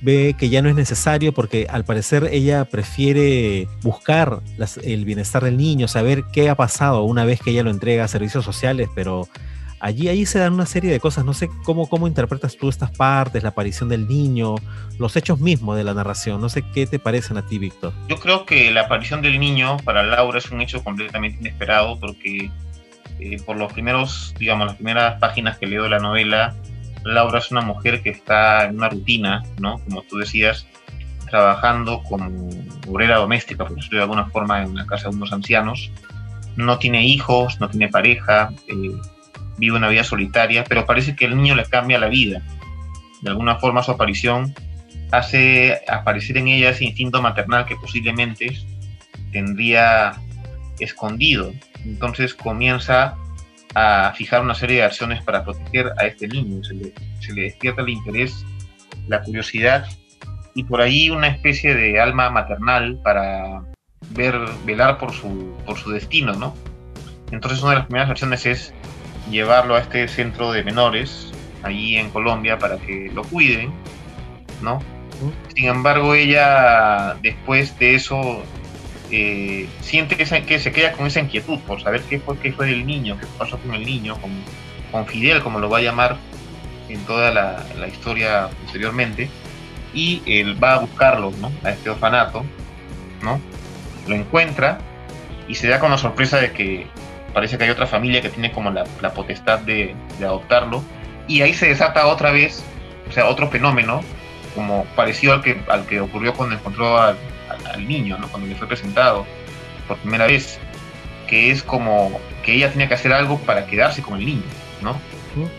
ve 0.00 0.34
que 0.38 0.48
ya 0.48 0.62
no 0.62 0.68
es 0.68 0.76
necesario 0.76 1.32
porque 1.32 1.66
al 1.68 1.84
parecer 1.84 2.28
ella 2.32 2.64
prefiere 2.64 3.68
buscar 3.82 4.40
el 4.82 5.04
bienestar 5.04 5.44
del 5.44 5.56
niño, 5.56 5.88
saber 5.88 6.24
qué 6.32 6.50
ha 6.50 6.54
pasado 6.54 7.02
una 7.02 7.24
vez 7.24 7.40
que 7.40 7.50
ella 7.50 7.62
lo 7.62 7.70
entrega 7.70 8.04
a 8.04 8.08
servicios 8.08 8.44
sociales, 8.44 8.88
pero 8.94 9.28
allí, 9.80 10.08
allí 10.08 10.26
se 10.26 10.38
dan 10.38 10.52
una 10.52 10.66
serie 10.66 10.90
de 10.90 11.00
cosas. 11.00 11.24
No 11.24 11.34
sé 11.34 11.48
cómo, 11.64 11.88
cómo 11.88 12.06
interpretas 12.06 12.56
tú 12.56 12.68
estas 12.68 12.90
partes, 12.90 13.42
la 13.42 13.50
aparición 13.50 13.88
del 13.88 14.06
niño, 14.06 14.54
los 14.98 15.16
hechos 15.16 15.40
mismos 15.40 15.76
de 15.76 15.84
la 15.84 15.94
narración. 15.94 16.40
No 16.40 16.48
sé 16.48 16.62
qué 16.74 16.86
te 16.86 16.98
parecen 16.98 17.36
a 17.36 17.46
ti, 17.46 17.58
Víctor. 17.58 17.92
Yo 18.08 18.16
creo 18.16 18.44
que 18.44 18.70
la 18.70 18.82
aparición 18.82 19.22
del 19.22 19.38
niño 19.38 19.76
para 19.84 20.02
Laura 20.02 20.38
es 20.38 20.50
un 20.50 20.60
hecho 20.60 20.82
completamente 20.82 21.38
inesperado 21.40 21.98
porque 21.98 22.50
eh, 23.20 23.36
por 23.44 23.56
los 23.56 23.72
primeros, 23.72 24.34
digamos, 24.38 24.66
las 24.66 24.76
primeras 24.76 25.18
páginas 25.18 25.58
que 25.58 25.66
leo 25.66 25.84
de 25.84 25.90
la 25.90 25.98
novela, 25.98 26.54
Laura 27.14 27.38
es 27.38 27.50
una 27.50 27.60
mujer 27.60 28.02
que 28.02 28.10
está 28.10 28.66
en 28.66 28.76
una 28.76 28.88
rutina, 28.88 29.42
¿no? 29.58 29.78
Como 29.84 30.02
tú 30.02 30.18
decías, 30.18 30.66
trabajando 31.28 32.02
como 32.02 32.50
obrera 32.86 33.16
doméstica, 33.16 33.64
por 33.64 33.76
decirlo 33.76 33.98
de 33.98 34.04
alguna 34.04 34.26
forma, 34.26 34.62
en 34.62 34.74
la 34.74 34.86
casa 34.86 35.08
de 35.08 35.16
unos 35.16 35.32
ancianos. 35.32 35.90
No 36.56 36.78
tiene 36.78 37.06
hijos, 37.06 37.60
no 37.60 37.68
tiene 37.68 37.88
pareja, 37.88 38.50
eh, 38.68 39.00
vive 39.58 39.76
una 39.76 39.88
vida 39.88 40.04
solitaria, 40.04 40.64
pero 40.64 40.86
parece 40.86 41.14
que 41.14 41.26
el 41.26 41.36
niño 41.36 41.54
le 41.54 41.64
cambia 41.64 41.98
la 41.98 42.08
vida. 42.08 42.42
De 43.22 43.30
alguna 43.30 43.56
forma 43.56 43.82
su 43.82 43.90
aparición 43.90 44.54
hace 45.10 45.80
aparecer 45.88 46.36
en 46.38 46.48
ella 46.48 46.70
ese 46.70 46.84
instinto 46.84 47.22
maternal 47.22 47.66
que 47.66 47.76
posiblemente 47.76 48.56
tendría 49.32 50.14
escondido. 50.78 51.52
Entonces 51.84 52.34
comienza 52.34 53.16
a 53.74 54.12
fijar 54.16 54.42
una 54.42 54.54
serie 54.54 54.78
de 54.78 54.84
acciones 54.84 55.22
para 55.22 55.44
proteger 55.44 55.92
a 55.98 56.06
este 56.06 56.28
niño. 56.28 56.62
Se 56.64 56.74
le, 56.74 56.92
se 57.20 57.32
le 57.32 57.42
despierta 57.42 57.82
el 57.82 57.90
interés, 57.90 58.44
la 59.08 59.22
curiosidad 59.22 59.86
y 60.54 60.64
por 60.64 60.80
ahí 60.80 61.08
una 61.08 61.28
especie 61.28 61.74
de 61.74 62.00
alma 62.00 62.30
maternal 62.30 62.98
para 63.04 63.62
ver, 64.10 64.34
velar 64.64 64.98
por 64.98 65.12
su, 65.12 65.54
por 65.64 65.78
su 65.78 65.90
destino, 65.90 66.32
¿no? 66.32 66.54
Entonces 67.30 67.62
una 67.62 67.70
de 67.70 67.78
las 67.78 67.86
primeras 67.86 68.10
acciones 68.10 68.44
es 68.44 68.74
llevarlo 69.30 69.76
a 69.76 69.80
este 69.80 70.08
centro 70.08 70.50
de 70.50 70.64
menores, 70.64 71.32
allí 71.62 71.96
en 71.96 72.10
Colombia, 72.10 72.58
para 72.58 72.78
que 72.78 73.10
lo 73.14 73.22
cuiden, 73.22 73.72
¿no? 74.60 74.80
Sin 75.54 75.66
embargo, 75.66 76.14
ella 76.14 77.14
después 77.22 77.78
de 77.78 77.94
eso 77.94 78.42
eh, 79.10 79.68
siente 79.80 80.24
se, 80.26 80.42
que 80.44 80.58
se, 80.58 80.72
queda 80.72 80.92
con 80.92 81.06
esa 81.06 81.20
inquietud 81.20 81.58
por 81.60 81.80
saber 81.80 82.02
qué 82.02 82.20
fue, 82.20 82.38
qué 82.38 82.52
fue 82.52 82.66
del 82.66 82.86
niño, 82.86 83.16
qué 83.18 83.26
pasó 83.38 83.58
con 83.58 83.74
el 83.74 83.84
niño, 83.84 84.16
con, 84.20 84.30
con 84.92 85.06
Fidel, 85.06 85.42
como 85.42 85.58
lo 85.58 85.70
va 85.70 85.78
a 85.78 85.82
llamar 85.82 86.16
en 86.88 87.00
toda 87.04 87.30
la, 87.30 87.88
historia 87.88 88.48
posteriormente, 88.62 89.30
y 89.94 90.22
él 90.26 90.62
va 90.62 90.74
a 90.74 90.78
buscarlo, 90.80 91.32
¿no? 91.40 91.50
A 91.64 91.70
este 91.70 91.90
orfanato, 91.90 92.44
¿no? 93.22 93.40
Lo 94.06 94.14
encuentra 94.14 94.78
y 95.48 95.54
se 95.54 95.68
da 95.68 95.80
con 95.80 95.90
la 95.90 95.98
sorpresa 95.98 96.38
de 96.38 96.52
que 96.52 96.86
parece 97.32 97.56
que 97.56 97.64
hay 97.64 97.70
otra 97.70 97.86
familia 97.86 98.20
que 98.20 98.28
tiene 98.28 98.52
como 98.52 98.70
la, 98.70 98.84
potestad 99.14 99.60
de, 99.60 99.94
adoptarlo, 100.18 100.82
y 101.26 101.40
ahí 101.42 101.54
se 101.54 101.68
desata 101.68 102.06
otra 102.06 102.30
vez, 102.30 102.62
o 103.08 103.12
sea, 103.12 103.26
otro 103.26 103.48
fenómeno, 103.48 104.02
como 104.54 104.84
parecido 104.96 105.32
al 105.32 105.42
que, 105.42 105.62
al 105.68 105.86
que 105.86 106.00
ocurrió 106.00 106.34
cuando 106.34 106.56
encontró 106.56 106.98
al, 106.98 107.16
al 107.78 107.88
niño, 107.88 108.18
¿no? 108.18 108.28
Cuando 108.28 108.48
le 108.48 108.54
fue 108.54 108.66
presentado 108.66 109.26
por 109.86 109.96
primera 109.98 110.26
vez, 110.26 110.58
que 111.26 111.50
es 111.50 111.62
como 111.62 112.20
que 112.44 112.54
ella 112.54 112.70
tiene 112.70 112.88
que 112.88 112.94
hacer 112.94 113.12
algo 113.12 113.38
para 113.38 113.66
quedarse 113.66 114.02
con 114.02 114.18
el 114.18 114.26
niño, 114.26 114.42
¿no? 114.82 114.98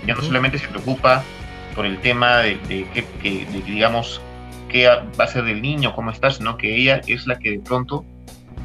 Ya 0.06 0.16
no 0.16 0.22
solamente 0.22 0.58
se 0.58 0.68
preocupa 0.68 1.24
por 1.76 1.86
el 1.86 2.00
tema 2.00 2.40
de, 2.40 2.60
que, 3.22 3.48
digamos, 3.66 4.22
qué 4.68 4.88
va 4.88 5.24
a 5.24 5.28
ser 5.28 5.46
del 5.46 5.62
niño, 5.62 5.96
cómo 5.96 6.12
está, 6.12 6.32
sino 6.32 6.58
que 6.58 6.76
ella 6.76 7.02
es 7.08 7.28
la 7.28 7.40
que 7.40 7.52
de 7.52 7.60
pronto 7.60 8.06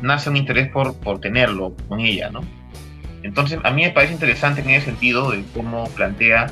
nace 0.03 0.31
un 0.31 0.37
interés 0.37 0.69
por, 0.69 0.97
por 0.97 1.21
tenerlo 1.21 1.75
con 1.89 2.01
ella, 2.01 2.31
¿no? 2.31 2.41
Entonces, 3.23 3.59
a 3.63 3.71
mí 3.71 3.83
me 3.83 3.91
parece 3.91 4.13
interesante 4.13 4.61
en 4.61 4.71
ese 4.71 4.87
sentido 4.87 5.31
de 5.31 5.45
cómo 5.55 5.89
plantea 5.91 6.47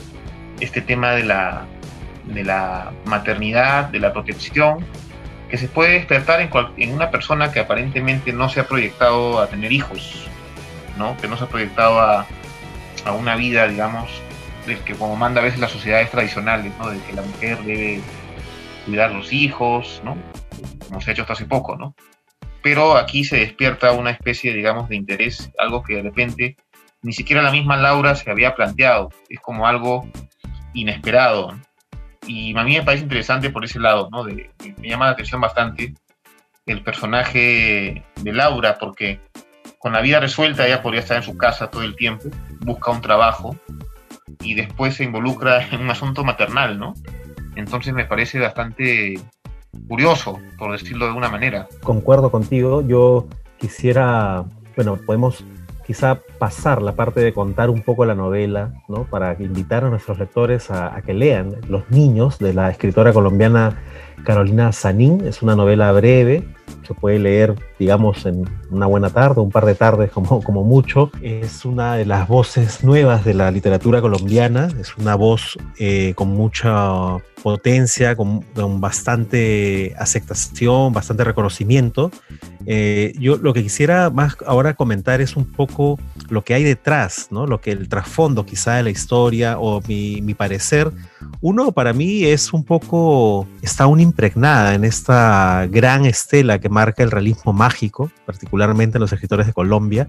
este 0.61 0.81
tema 0.81 1.11
de 1.13 1.25
la, 1.25 1.67
de 2.25 2.45
la 2.45 2.93
maternidad, 3.05 3.89
de 3.89 3.99
la 3.99 4.13
protección, 4.13 4.85
que 5.53 5.59
se 5.59 5.69
puede 5.69 5.93
despertar 5.93 6.41
en, 6.79 6.95
una 6.95 7.11
persona 7.11 7.53
que 7.53 7.61
aparentemente 7.61 8.33
no 8.33 8.49
se 8.49 8.61
ha 8.61 8.67
proyectado 8.67 9.39
a 9.39 9.49
tener 9.49 9.71
hijos, 9.71 10.27
¿no? 10.97 11.15
Que 11.19 11.29
no 11.29 11.37
se 11.37 11.45
ha 11.45 11.47
proyectado 11.47 12.01
a, 12.01 12.27
una 13.19 13.37
vida, 13.37 13.69
digamos, 13.69 14.09
que 14.87 14.95
como 14.95 15.15
manda 15.15 15.43
a 15.43 15.45
veces 15.45 15.61
las 15.61 15.71
sociedades 15.71 16.11
tradicionales, 16.11 16.73
¿no? 16.79 16.89
De 16.89 16.99
que 17.01 17.13
la 17.13 17.21
mujer 17.21 17.59
debe 17.65 18.01
cuidar 18.87 19.13
los 19.13 19.31
hijos, 19.31 20.01
¿no? 20.03 20.17
Como 20.89 21.03
se 21.03 21.11
ha 21.11 21.13
hecho 21.13 21.21
hasta 21.21 21.35
hace 21.35 21.45
poco, 21.45 21.77
¿no? 21.77 21.95
Pero 22.63 22.97
aquí 22.97 23.23
se 23.23 23.37
despierta 23.37 23.93
una 23.93 24.11
especie, 24.11 24.55
digamos, 24.55 24.89
de 24.89 24.97
interés, 24.97 25.53
algo 25.59 25.83
que 25.83 25.97
de 25.97 26.03
repente 26.03 26.57
ni 27.03 27.13
siquiera 27.13 27.43
la 27.43 27.53
misma 27.53 27.77
Laura 27.77 28.15
se 28.15 28.31
había 28.31 28.55
planteado, 28.55 29.11
es 29.29 29.39
como 29.41 29.67
algo 29.67 30.09
inesperado. 30.73 31.55
Y 32.27 32.57
a 32.57 32.63
mí 32.63 32.77
me 32.77 32.83
parece 32.83 33.03
interesante 33.03 33.51
por 33.51 33.65
ese 33.65 33.81
lado, 33.81 34.09
¿no? 34.13 34.25
me 34.25 34.89
llama 34.89 35.07
la 35.07 35.13
atención 35.13 35.41
bastante 35.41 35.95
el 36.67 36.83
personaje 36.83 38.05
de 38.21 38.33
Laura, 38.33 38.79
porque 38.79 39.21
con 39.79 39.93
la 39.93 40.01
vida 40.01 40.21
resuelta 40.21 40.67
ella 40.67 40.83
podría 40.83 41.01
estar 41.01 41.17
en 41.17 41.25
su 41.25 41.37
casa 41.37 41.71
todo 41.71 41.83
el 41.83 41.97
tiempo, 41.97 42.29
busca 42.61 42.93
un 42.93 43.01
trabajo 43.01 43.57
y 44.41 44.55
después 44.55 44.95
se 44.95 45.05
involucra 45.05 45.67
en 45.69 45.81
un 45.81 45.91
asunto 45.91 46.23
maternal, 46.23 46.79
¿no? 46.79 46.95
Entonces 47.57 47.93
me 47.93 48.05
parece 48.05 48.39
bastante 48.39 49.19
curioso, 49.89 50.39
por 50.59 50.73
decirlo 50.73 51.07
de 51.07 51.09
alguna 51.11 51.29
manera. 51.29 51.67
Concuerdo 51.83 52.31
contigo, 52.31 52.87
yo 52.87 53.27
quisiera, 53.59 54.45
bueno, 54.77 54.97
podemos 55.05 55.45
quizá 55.83 56.21
pasar 56.39 56.83
la 56.83 56.93
parte 56.93 57.21
de 57.21 57.33
contar 57.33 57.71
un 57.71 57.83
poco 57.83 58.05
la 58.05 58.15
novela, 58.15 58.73
¿no? 58.89 59.05
Para 59.05 59.37
invitar 59.39 59.85
a 59.85 59.91
nuestros 59.91 60.19
lectores 60.19 60.71
a, 60.71 60.95
a 60.97 61.03
que 61.03 61.15
lean 61.15 61.57
Los 61.69 61.91
Niños 61.91 62.39
de 62.39 62.55
la 62.55 62.71
escritora 62.71 63.13
colombiana 63.13 63.83
Carolina 64.25 64.73
Sanín. 64.73 65.27
Es 65.27 65.43
una 65.43 65.57
novela 65.57 65.93
breve, 65.93 66.45
se 66.87 66.95
puede 66.95 67.19
leer, 67.19 67.55
digamos, 67.79 68.25
en 68.27 68.49
una 68.71 68.87
buena 68.87 69.11
tarde, 69.11 69.41
un 69.41 69.51
par 69.51 69.67
de 69.67 69.75
tardes 69.75 70.11
como, 70.11 70.43
como 70.43 70.65
mucho. 70.65 71.11
Es 71.23 71.65
una 71.65 71.97
de 71.97 72.07
las 72.07 72.29
voces 72.29 72.85
nuevas 72.85 73.25
de 73.25 73.35
la 73.35 73.51
literatura 73.51 74.01
colombiana, 74.01 74.69
es 74.81 74.97
una 74.97 75.15
voz 75.15 75.59
eh, 75.79 76.13
con 76.15 76.29
mucha 76.29 77.17
potencia, 77.43 78.17
con, 78.17 78.45
bastante 78.81 79.95
aceptación, 79.99 80.93
bastante 80.93 81.25
reconocimiento. 81.25 82.11
Eh, 82.67 83.13
yo 83.19 83.37
lo 83.37 83.53
que 83.53 83.63
quisiera 83.63 84.11
más 84.11 84.37
ahora 84.47 84.75
comentar 84.75 85.21
es 85.21 85.37
un 85.37 85.45
poco 85.45 85.99
lo 86.29 86.43
que 86.43 86.55
hay 86.55 86.65
detrás, 86.65 87.29
¿no? 87.31 87.47
Lo 87.47 87.61
que 87.61 87.73
el 87.73 87.89
trasfondo 87.89 88.47
quizá 88.47 88.75
de 88.75 88.85
la 88.85 88.91
historia 88.91 89.59
o 89.59 89.81
mi, 89.87 90.23
mi 90.23 90.35
parecer. 90.35 90.93
Uno 91.41 91.73
para 91.73 91.93
mí 91.93 92.25
es 92.25 92.53
un 92.53 92.65
poco, 92.65 93.47
está 93.63 93.85
aún 93.85 94.01
impregnada 94.01 94.75
en 94.75 94.85
esta 94.85 95.67
gran 95.69 96.07
estela 96.07 96.61
que 96.61 96.69
marca 96.69 97.03
el 97.03 97.11
realismo 97.11 97.53
mágico, 97.53 98.11
particularmente 98.25 98.99
en 98.99 99.01
los 99.01 99.13
escritores 99.13 99.47
de 99.47 99.53
Colombia, 99.53 100.09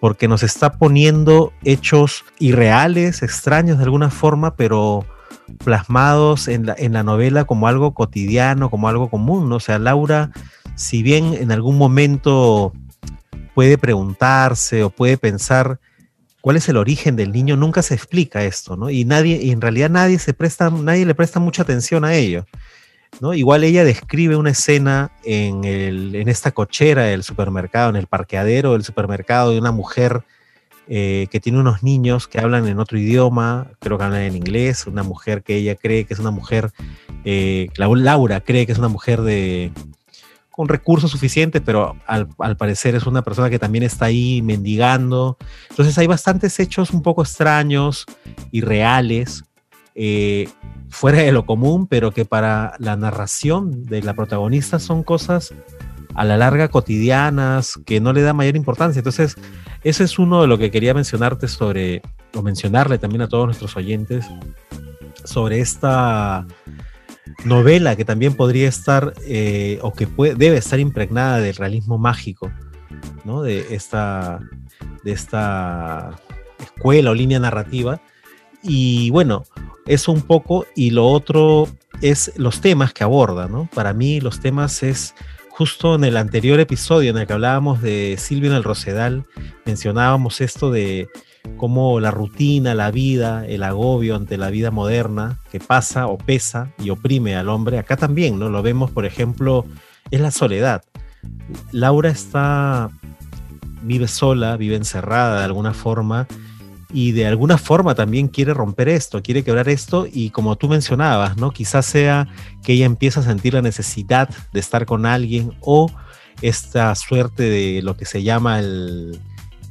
porque 0.00 0.28
nos 0.28 0.42
está 0.42 0.74
poniendo 0.74 1.52
hechos 1.64 2.24
irreales, 2.38 3.22
extraños 3.22 3.78
de 3.78 3.84
alguna 3.84 4.10
forma, 4.10 4.54
pero 4.54 5.06
plasmados 5.58 6.48
en 6.48 6.66
la, 6.66 6.74
en 6.78 6.92
la 6.92 7.02
novela 7.02 7.44
como 7.44 7.68
algo 7.68 7.94
cotidiano, 7.94 8.70
como 8.70 8.88
algo 8.88 9.10
común, 9.10 9.48
¿no? 9.48 9.56
O 9.56 9.60
sea, 9.60 9.78
Laura, 9.78 10.30
si 10.74 11.02
bien 11.02 11.34
en 11.34 11.52
algún 11.52 11.78
momento 11.78 12.72
puede 13.54 13.78
preguntarse 13.78 14.82
o 14.82 14.90
puede 14.90 15.16
pensar 15.16 15.78
cuál 16.40 16.56
es 16.56 16.68
el 16.68 16.76
origen 16.76 17.16
del 17.16 17.32
niño, 17.32 17.56
nunca 17.56 17.82
se 17.82 17.94
explica 17.94 18.44
esto, 18.44 18.76
¿no? 18.76 18.90
Y 18.90 19.04
nadie, 19.04 19.40
y 19.42 19.50
en 19.50 19.60
realidad 19.60 19.90
nadie 19.90 20.18
se 20.18 20.34
presta, 20.34 20.70
nadie 20.70 21.06
le 21.06 21.14
presta 21.14 21.40
mucha 21.40 21.62
atención 21.62 22.04
a 22.04 22.14
ello. 22.14 22.44
¿no? 23.20 23.34
Igual 23.34 23.64
ella 23.64 23.84
describe 23.84 24.36
una 24.36 24.50
escena 24.50 25.12
en, 25.24 25.64
el, 25.64 26.14
en 26.14 26.28
esta 26.28 26.50
cochera 26.50 27.04
del 27.04 27.22
supermercado, 27.22 27.90
en 27.90 27.96
el 27.96 28.06
parqueadero 28.06 28.72
del 28.72 28.84
supermercado, 28.84 29.52
de 29.52 29.58
una 29.58 29.72
mujer 29.72 30.22
eh, 30.88 31.28
que 31.30 31.40
tiene 31.40 31.58
unos 31.58 31.82
niños 31.82 32.28
que 32.28 32.38
hablan 32.38 32.66
en 32.68 32.78
otro 32.78 32.98
idioma, 32.98 33.68
creo 33.80 33.96
que 33.96 34.04
hablan 34.04 34.22
en 34.22 34.36
inglés, 34.36 34.86
una 34.86 35.02
mujer 35.02 35.42
que 35.42 35.56
ella 35.56 35.76
cree 35.76 36.04
que 36.04 36.14
es 36.14 36.20
una 36.20 36.30
mujer, 36.30 36.72
eh, 37.24 37.68
Laura 37.76 38.40
cree 38.40 38.66
que 38.66 38.72
es 38.72 38.78
una 38.78 38.88
mujer 38.88 39.22
de 39.22 39.72
con 40.54 40.68
recursos 40.68 41.10
suficientes, 41.10 41.62
pero 41.66 41.96
al, 42.06 42.28
parecer 42.56 42.94
es 42.94 43.06
una 43.06 43.22
persona 43.22 43.50
que 43.50 43.58
también 43.58 43.82
está 43.82 44.04
ahí 44.04 44.40
mendigando. 44.40 45.36
Entonces 45.68 45.98
hay 45.98 46.06
bastantes 46.06 46.60
hechos 46.60 46.92
un 46.92 47.02
poco 47.02 47.22
extraños 47.22 48.06
y 48.52 48.60
reales, 48.60 49.42
eh, 49.96 50.48
fuera 50.90 51.18
de 51.18 51.32
lo 51.32 51.44
común, 51.44 51.88
pero 51.88 52.12
que 52.12 52.24
para 52.24 52.76
la 52.78 52.94
narración 52.94 53.84
de 53.86 54.02
la 54.02 54.14
protagonista 54.14 54.78
son 54.78 55.02
cosas 55.02 55.52
a 56.14 56.24
la 56.24 56.36
larga 56.36 56.68
cotidianas 56.68 57.78
que 57.84 58.00
no 58.00 58.12
le 58.12 58.22
da 58.22 58.32
mayor 58.32 58.56
importancia. 58.56 59.00
Entonces, 59.00 59.36
ese 59.82 60.04
es 60.04 60.18
uno 60.18 60.42
de 60.42 60.46
lo 60.46 60.58
que 60.58 60.70
quería 60.70 60.94
mencionarte 60.94 61.48
sobre, 61.48 62.02
o 62.34 62.42
mencionarle 62.42 62.98
también 62.98 63.22
a 63.22 63.28
todos 63.28 63.46
nuestros 63.46 63.76
oyentes, 63.76 64.24
sobre 65.24 65.60
esta 65.60 66.46
novela 67.44 67.96
que 67.96 68.04
también 68.04 68.34
podría 68.34 68.68
estar, 68.68 69.14
eh, 69.26 69.78
o 69.82 69.92
que 69.92 70.06
puede, 70.06 70.34
debe 70.34 70.56
estar 70.56 70.78
impregnada 70.78 71.40
del 71.40 71.56
realismo 71.56 71.98
mágico, 71.98 72.50
¿no? 73.24 73.42
De 73.42 73.74
esta, 73.74 74.40
de 75.02 75.12
esta 75.12 76.12
escuela 76.58 77.10
o 77.10 77.14
línea 77.14 77.40
narrativa. 77.40 78.00
Y 78.62 79.10
bueno, 79.10 79.44
eso 79.86 80.12
un 80.12 80.22
poco, 80.22 80.66
y 80.74 80.90
lo 80.90 81.06
otro 81.06 81.68
es 82.00 82.32
los 82.36 82.60
temas 82.60 82.92
que 82.92 83.04
aborda, 83.04 83.48
¿no? 83.48 83.68
Para 83.74 83.92
mí 83.92 84.20
los 84.20 84.40
temas 84.40 84.82
es 84.82 85.14
justo 85.56 85.94
en 85.94 86.02
el 86.02 86.16
anterior 86.16 86.58
episodio 86.58 87.10
en 87.10 87.16
el 87.16 87.28
que 87.28 87.32
hablábamos 87.32 87.80
de 87.80 88.16
Silvio 88.18 88.50
en 88.50 88.56
el 88.56 88.64
Rosedal, 88.64 89.24
mencionábamos 89.64 90.40
esto 90.40 90.72
de 90.72 91.08
cómo 91.56 92.00
la 92.00 92.10
rutina, 92.10 92.74
la 92.74 92.90
vida, 92.90 93.46
el 93.46 93.62
agobio 93.62 94.16
ante 94.16 94.36
la 94.36 94.50
vida 94.50 94.72
moderna 94.72 95.38
que 95.52 95.60
pasa 95.60 96.08
o 96.08 96.18
pesa 96.18 96.72
y 96.78 96.90
oprime 96.90 97.36
al 97.36 97.48
hombre. 97.48 97.78
Acá 97.78 97.96
también, 97.96 98.36
¿no? 98.36 98.48
Lo 98.48 98.62
vemos, 98.62 98.90
por 98.90 99.06
ejemplo, 99.06 99.64
es 100.10 100.20
la 100.20 100.32
soledad. 100.32 100.82
Laura 101.70 102.10
está, 102.10 102.90
vive 103.82 104.08
sola, 104.08 104.56
vive 104.56 104.74
encerrada 104.74 105.38
de 105.38 105.44
alguna 105.44 105.72
forma 105.72 106.26
y 106.94 107.10
de 107.10 107.26
alguna 107.26 107.58
forma 107.58 107.96
también 107.96 108.28
quiere 108.28 108.54
romper 108.54 108.88
esto, 108.88 109.20
quiere 109.20 109.42
quebrar 109.42 109.68
esto 109.68 110.06
y 110.10 110.30
como 110.30 110.54
tú 110.54 110.68
mencionabas, 110.68 111.36
¿no? 111.36 111.50
Quizás 111.50 111.86
sea 111.86 112.28
que 112.62 112.74
ella 112.74 112.86
empieza 112.86 113.18
a 113.18 113.24
sentir 113.24 113.54
la 113.54 113.62
necesidad 113.62 114.28
de 114.52 114.60
estar 114.60 114.86
con 114.86 115.04
alguien 115.04 115.52
o 115.60 115.90
esta 116.40 116.94
suerte 116.94 117.42
de 117.42 117.82
lo 117.82 117.96
que 117.96 118.04
se 118.04 118.22
llama 118.22 118.60
el, 118.60 119.18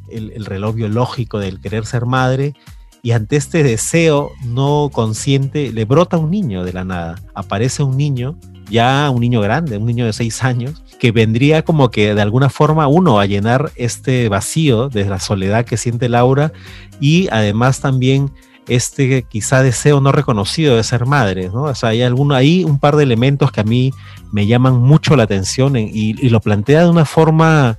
el, 0.09 0.45
reloj 0.45 0.75
biológico 0.75 1.39
del 1.39 1.61
querer 1.61 1.85
ser 1.85 2.05
madre 2.05 2.55
y 3.01 3.11
ante 3.11 3.37
este 3.37 3.63
deseo 3.63 4.31
no 4.43 4.89
consciente 4.91 5.71
le 5.71 5.85
brota 5.85 6.17
un 6.17 6.29
niño 6.29 6.65
de 6.65 6.73
la 6.73 6.83
nada, 6.83 7.15
aparece 7.35 7.83
un 7.83 7.95
niño 7.95 8.37
ya 8.69 9.09
un 9.09 9.21
niño 9.21 9.41
grande, 9.41 9.77
un 9.77 9.85
niño 9.85 10.05
de 10.05 10.13
seis 10.13 10.43
años, 10.43 10.83
que 10.99 11.11
vendría 11.11 11.63
como 11.63 11.89
que 11.89 12.15
de 12.15 12.21
alguna 12.21 12.49
forma 12.49 12.87
uno 12.87 13.19
a 13.19 13.25
llenar 13.25 13.71
este 13.75 14.29
vacío 14.29 14.89
de 14.89 15.05
la 15.05 15.19
soledad 15.19 15.65
que 15.65 15.77
siente 15.77 16.09
Laura 16.09 16.53
y 16.99 17.27
además 17.31 17.81
también 17.81 18.31
este 18.67 19.23
quizá 19.23 19.61
deseo 19.61 19.99
no 19.99 20.11
reconocido 20.11 20.77
de 20.77 20.83
ser 20.83 21.05
madre, 21.05 21.49
¿no? 21.49 21.63
O 21.63 21.75
sea, 21.75 21.89
hay 21.89 22.01
alguno 22.01 22.35
ahí, 22.35 22.63
un 22.63 22.79
par 22.79 22.95
de 22.95 23.03
elementos 23.03 23.51
que 23.51 23.61
a 23.61 23.65
mí 23.65 23.91
me 24.31 24.47
llaman 24.47 24.75
mucho 24.77 25.15
la 25.15 25.23
atención 25.23 25.75
y, 25.75 26.13
lo 26.29 26.39
plantea 26.39 26.83
de 26.83 26.89
una 26.89 27.05
forma 27.05 27.77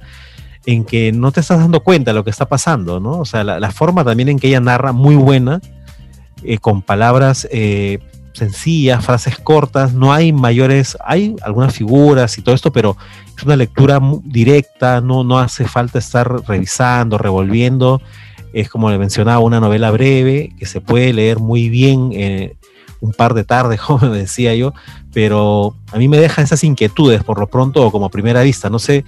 en 0.67 0.85
que 0.85 1.11
no 1.13 1.33
te 1.33 1.41
estás 1.41 1.59
dando 1.59 1.81
cuenta 1.81 2.11
de 2.11 2.15
lo 2.15 2.25
que 2.25 2.31
está 2.31 2.47
pasando, 2.47 3.01
¿no? 3.01 3.19
O 3.21 3.25
sea, 3.25 3.45
la, 3.45 3.59
la, 3.59 3.71
forma 3.71 4.05
también 4.05 4.29
en 4.29 4.39
que 4.39 4.49
ella 4.49 4.61
narra 4.61 4.93
muy 4.93 5.17
buena, 5.17 5.61
eh, 6.47 6.59
con 6.59 6.83
palabras 6.83 7.49
eh, 7.51 8.01
sencillas, 8.35 9.05
frases 9.05 9.39
cortas, 9.39 9.95
no 9.95 10.13
hay 10.13 10.33
mayores, 10.33 10.99
hay 11.05 11.35
algunas 11.43 11.75
figuras 11.75 12.37
y 12.37 12.43
todo 12.43 12.55
esto, 12.55 12.73
pero 12.73 12.97
es 13.37 13.43
una 13.45 13.57
lectura 13.57 14.01
directa, 14.25 15.01
no, 15.01 15.25
no 15.25 15.39
hace 15.39 15.65
falta 15.67 15.99
estar 15.99 16.47
revisando, 16.47 17.17
revolviendo, 17.17 18.03
es 18.53 18.69
como 18.69 18.91
le 18.91 18.99
mencionaba, 18.99 19.39
una 19.39 19.61
novela 19.61 19.91
breve 19.91 20.53
que 20.59 20.67
se 20.67 20.81
puede 20.81 21.13
leer 21.13 21.39
muy 21.39 21.69
bien 21.69 22.11
eh, 22.13 22.57
un 23.01 23.13
par 23.13 23.35
de 23.35 23.45
tardes, 23.45 23.81
como 23.87 24.09
decía 24.09 24.55
yo, 24.55 24.75
pero 25.13 25.77
a 25.93 25.97
mí 25.97 26.09
me 26.09 26.19
deja 26.19 26.43
esas 26.43 26.65
inquietudes 26.65 27.23
por 27.23 27.39
lo 27.39 27.47
pronto 27.47 27.91
como 27.91 28.11
primera 28.11 28.43
vista. 28.43 28.69
No 28.69 28.79
sé 28.79 29.05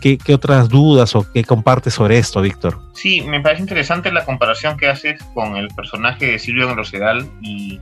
qué, 0.00 0.34
otras 0.34 0.68
dudas 0.68 1.14
o 1.14 1.26
qué 1.32 1.44
compartes 1.44 1.94
sobre 1.94 2.18
esto, 2.18 2.40
Víctor. 2.40 2.78
Sí, 2.94 3.22
me 3.22 3.40
parece 3.40 3.62
interesante 3.62 4.12
la 4.12 4.24
comparación 4.24 4.76
que 4.76 4.88
haces 4.88 5.22
con 5.34 5.56
el 5.56 5.68
personaje 5.68 6.26
de 6.26 6.38
Silvio 6.38 6.68
en 6.70 6.76
Rosedal 6.76 7.26
y, 7.40 7.80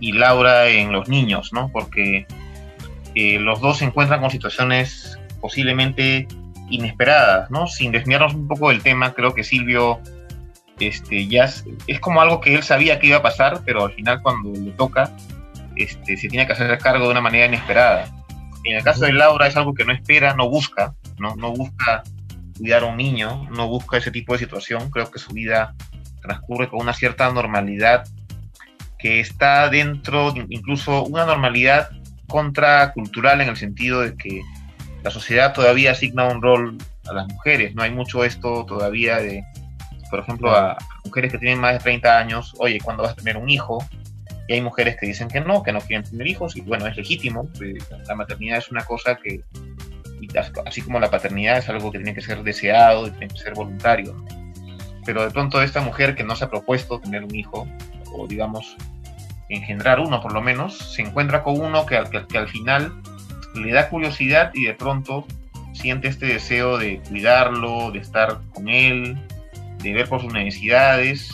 y 0.00 0.12
Laura 0.12 0.68
en 0.68 0.92
Los 0.92 1.08
Niños, 1.08 1.52
¿no? 1.52 1.70
Porque 1.72 2.26
eh, 3.14 3.38
los 3.38 3.60
dos 3.60 3.78
se 3.78 3.86
encuentran 3.86 4.20
con 4.20 4.30
situaciones 4.30 5.18
posiblemente 5.40 6.28
inesperadas, 6.70 7.50
¿no? 7.50 7.66
Sin 7.66 7.92
desviarnos 7.92 8.34
un 8.34 8.48
poco 8.48 8.70
del 8.70 8.82
tema, 8.82 9.14
creo 9.14 9.34
que 9.34 9.44
Silvio 9.44 10.00
este, 10.80 11.26
ya 11.26 11.44
es, 11.44 11.64
como 12.00 12.20
algo 12.20 12.40
que 12.40 12.54
él 12.54 12.62
sabía 12.62 12.98
que 12.98 13.08
iba 13.08 13.18
a 13.18 13.22
pasar, 13.22 13.62
pero 13.64 13.84
al 13.84 13.92
final 13.92 14.20
cuando 14.22 14.52
le 14.52 14.72
toca, 14.72 15.10
este, 15.76 16.16
se 16.16 16.28
tiene 16.28 16.46
que 16.46 16.52
hacer 16.52 16.76
cargo 16.78 17.04
de 17.06 17.10
una 17.12 17.20
manera 17.20 17.46
inesperada. 17.46 18.08
En 18.64 18.76
el 18.76 18.82
caso 18.82 19.04
de 19.04 19.12
Laura 19.12 19.46
es 19.46 19.56
algo 19.56 19.74
que 19.74 19.84
no 19.84 19.92
espera, 19.92 20.34
no 20.34 20.48
busca, 20.50 20.94
no, 21.18 21.36
no 21.36 21.52
busca 21.52 22.02
cuidar 22.58 22.82
a 22.82 22.86
un 22.86 22.96
niño, 22.96 23.48
no 23.50 23.68
busca 23.68 23.98
ese 23.98 24.10
tipo 24.10 24.32
de 24.32 24.40
situación. 24.40 24.90
Creo 24.90 25.10
que 25.10 25.18
su 25.18 25.32
vida 25.32 25.74
transcurre 26.20 26.68
con 26.68 26.80
una 26.80 26.92
cierta 26.92 27.30
normalidad 27.32 28.04
que 28.98 29.20
está 29.20 29.68
dentro, 29.68 30.34
incluso 30.48 31.04
una 31.04 31.26
normalidad 31.26 31.90
contracultural 32.26 33.40
en 33.40 33.48
el 33.48 33.56
sentido 33.56 34.00
de 34.00 34.16
que 34.16 34.42
la 35.02 35.10
sociedad 35.10 35.52
todavía 35.52 35.92
asigna 35.92 36.24
un 36.24 36.42
rol 36.42 36.78
a 37.08 37.12
las 37.12 37.28
mujeres. 37.28 37.74
No 37.74 37.82
hay 37.82 37.92
mucho 37.92 38.24
esto 38.24 38.64
todavía 38.66 39.16
de 39.18 39.44
por 40.10 40.20
ejemplo, 40.20 40.50
a 40.50 40.76
mujeres 41.04 41.32
que 41.32 41.38
tienen 41.38 41.60
más 41.60 41.74
de 41.74 41.78
30 41.80 42.18
años, 42.18 42.54
oye, 42.58 42.80
¿cuándo 42.80 43.02
vas 43.02 43.12
a 43.12 43.16
tener 43.16 43.36
un 43.36 43.48
hijo? 43.48 43.84
Y 44.48 44.54
hay 44.54 44.60
mujeres 44.60 44.96
que 44.96 45.06
dicen 45.06 45.28
que 45.28 45.40
no, 45.40 45.62
que 45.62 45.72
no 45.72 45.80
quieren 45.80 46.08
tener 46.08 46.26
hijos, 46.26 46.56
y 46.56 46.60
bueno, 46.60 46.86
es 46.86 46.96
legítimo. 46.96 47.48
La 48.06 48.14
maternidad 48.14 48.58
es 48.58 48.70
una 48.70 48.84
cosa 48.84 49.16
que, 49.16 49.42
así 50.64 50.82
como 50.82 51.00
la 51.00 51.10
paternidad, 51.10 51.58
es 51.58 51.68
algo 51.68 51.90
que 51.90 51.98
tiene 51.98 52.14
que 52.14 52.20
ser 52.20 52.42
deseado 52.42 53.10
tiene 53.10 53.28
que 53.28 53.38
ser 53.38 53.54
voluntario. 53.54 54.16
Pero 55.04 55.22
de 55.22 55.30
pronto 55.30 55.62
esta 55.62 55.80
mujer 55.80 56.14
que 56.14 56.24
no 56.24 56.36
se 56.36 56.44
ha 56.44 56.50
propuesto 56.50 57.00
tener 57.00 57.24
un 57.24 57.34
hijo, 57.34 57.68
o 58.18 58.26
digamos, 58.26 58.76
engendrar 59.48 60.00
uno 60.00 60.20
por 60.20 60.32
lo 60.32 60.42
menos, 60.42 60.76
se 60.76 61.02
encuentra 61.02 61.42
con 61.42 61.60
uno 61.60 61.86
que, 61.86 62.02
que, 62.10 62.26
que 62.26 62.38
al 62.38 62.48
final 62.48 62.92
le 63.54 63.72
da 63.72 63.88
curiosidad 63.88 64.50
y 64.54 64.64
de 64.64 64.74
pronto 64.74 65.26
siente 65.72 66.08
este 66.08 66.26
deseo 66.26 66.78
de 66.78 67.00
cuidarlo, 67.00 67.90
de 67.90 67.98
estar 67.98 68.40
con 68.54 68.68
él, 68.68 69.18
de 69.82 69.92
ver 69.92 70.08
por 70.08 70.20
sus 70.20 70.32
necesidades, 70.32 71.30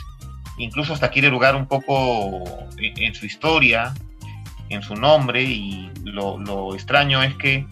incluso 0.59 0.93
hasta 0.93 1.11
quiere 1.11 1.29
lugar 1.29 1.57
un 1.57 1.67
poco 1.67 2.43
en, 2.77 3.15
su 3.15 3.27
historia, 3.27 3.95
en 4.69 4.83
su 4.83 4.95
nombre, 4.95 5.43
y 5.43 5.91
lo, 6.05 6.75
extraño 6.75 7.23
es 7.23 7.35
que 7.37 7.67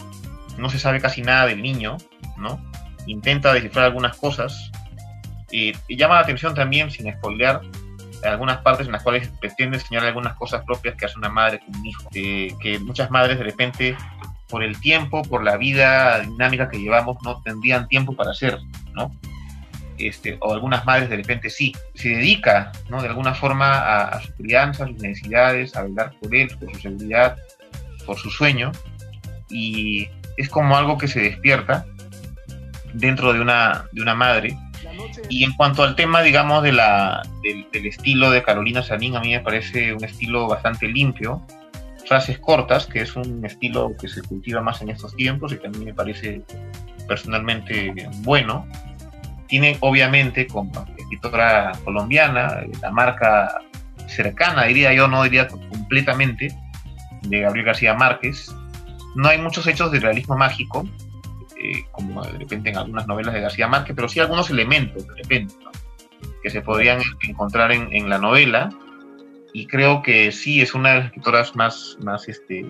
no 0.59 0.71
se 0.71 0.79
sabe 0.79 1.01
casi 1.01 1.23
nada 1.23 1.47
del 1.47 1.63
niño, 1.63 1.97
¿no? 2.39 2.61
Intenta 3.07 3.53
descifrar 3.53 3.87
algunas 3.87 4.17
cosas, 4.17 4.71
y 5.51 5.75
llama 5.89 6.15
la 6.15 6.21
atención 6.21 6.55
también, 6.55 6.91
sin 6.91 7.13
spoilear, 7.13 7.61
algunas 8.25 8.59
partes 8.59 8.87
en 8.87 8.93
las 8.93 9.03
cuales 9.03 9.29
pretende 9.41 9.79
enseñar 9.79 10.05
algunas 10.05 10.35
cosas 10.35 10.65
propias 10.65 10.97
que 10.97 11.07
hace 11.07 11.19
una 11.19 11.29
madre 11.29 11.61
con 11.61 11.77
un 11.77 11.87
hijo, 11.87 12.09
que 12.11 12.79
muchas 12.81 13.11
madres 13.11 13.39
de 13.39 13.45
repente 13.45 13.97
por 14.51 14.63
el 14.63 14.79
tiempo, 14.81 15.23
por 15.23 15.43
la 15.45 15.57
vida 15.57 16.21
dinámica 16.21 16.69
que 16.69 16.79
llevamos, 16.79 17.17
no 17.25 17.41
tendrían 17.43 17.89
tiempo 17.89 18.15
para 18.15 18.33
hacer, 18.33 18.59
¿no? 18.93 19.13
Este, 19.97 20.39
o 20.41 20.53
algunas 20.53 20.85
madres 20.87 21.11
de 21.11 21.17
repente 21.17 21.51
sí, 21.51 21.75
se 21.95 22.09
dedica 22.09 22.73
¿no? 22.89 23.03
de 23.03 23.09
alguna 23.09 23.35
forma 23.35 24.07
a, 24.07 24.21
su 24.23 24.33
crianza, 24.35 24.85
a 24.85 24.87
sus 24.89 24.97
necesidades, 24.97 25.77
a 25.77 25.83
velar 25.83 26.15
por 26.21 26.35
él, 26.35 26.49
por 26.59 26.73
su 26.73 26.81
seguridad, 26.81 27.37
por 28.07 28.17
su 28.17 28.31
sueño, 28.31 28.73
y 29.51 30.09
es 30.39 30.49
como 30.49 30.77
algo 30.77 30.97
que 30.97 31.07
se 31.07 31.21
despierta 31.21 31.85
dentro 32.95 33.33
de 33.33 33.41
una, 33.41 33.85
de 33.93 34.01
una 34.01 34.15
madre. 34.15 34.57
Y 35.29 35.45
en 35.45 35.53
cuanto 35.53 35.83
al 35.83 35.97
tema, 35.97 36.23
digamos, 36.23 36.63
de 36.63 36.73
la, 36.73 37.23
del, 37.43 37.87
estilo 37.87 38.31
de 38.31 38.43
Carolina 38.43 38.83
Sanín, 38.83 39.17
a 39.17 39.21
mí 39.21 39.31
me 39.31 39.41
parece 39.41 39.93
un 39.95 40.05
estilo 40.05 40.49
bastante 40.49 40.89
limpio, 40.89 41.43
frases 42.07 42.39
cortas, 42.39 42.87
que 42.87 43.01
es 43.01 43.17
un 43.17 43.45
estilo 43.45 43.93
que 44.01 44.09
se 44.09 44.23
cultiva 44.23 44.61
más 44.61 44.83
en 44.83 44.91
estos 44.91 45.15
tiempos 45.15 45.53
y 45.53 45.59
que 45.59 45.67
a 45.67 45.71
mí 45.71 45.85
me 45.85 45.95
parece 45.95 46.43
personalmente 47.07 47.93
bueno. 48.23 48.67
Tiene 49.47 49.77
obviamente 49.81 50.47
como 50.47 50.71
escritora 50.97 51.73
colombiana, 51.85 52.63
la 52.81 52.91
marca 52.91 53.61
cercana, 54.07 54.65
diría 54.65 54.93
yo, 54.93 55.09
no 55.09 55.23
diría 55.23 55.49
completamente, 55.49 56.57
de 57.23 57.41
Gabriel 57.41 57.67
García 57.67 57.95
Márquez. 57.95 58.55
No 59.17 59.29
hay 59.29 59.39
muchos 59.39 59.67
hechos 59.67 59.91
de 59.91 60.01
realismo 60.01 60.37
mágico, 60.37 60.89
eh, 61.63 61.85
como 61.91 62.23
de 62.23 62.39
repente 62.39 62.71
en 62.71 62.79
algunas 62.79 63.07
novelas 63.07 63.35
de 63.35 63.41
García 63.41 63.69
Márquez, 63.69 63.95
pero 63.95 64.09
sí 64.09 64.21
algunos 64.21 64.51
elementos 64.51 65.07
de 65.07 65.15
repente 65.15 65.55
que 66.43 66.51
se 66.51 66.63
podrían 66.63 67.01
encontrar 67.23 67.73
en, 67.73 68.09
la 68.09 68.19
novela. 68.19 68.71
Y 69.53 69.67
creo 69.67 70.01
que 70.03 70.33
sí 70.33 70.61
es 70.61 70.75
una 70.75 70.91
de 70.91 70.95
las 70.97 71.07
escritoras 71.07 71.57
más, 71.57 71.99
más 72.01 72.29
este, 72.29 72.65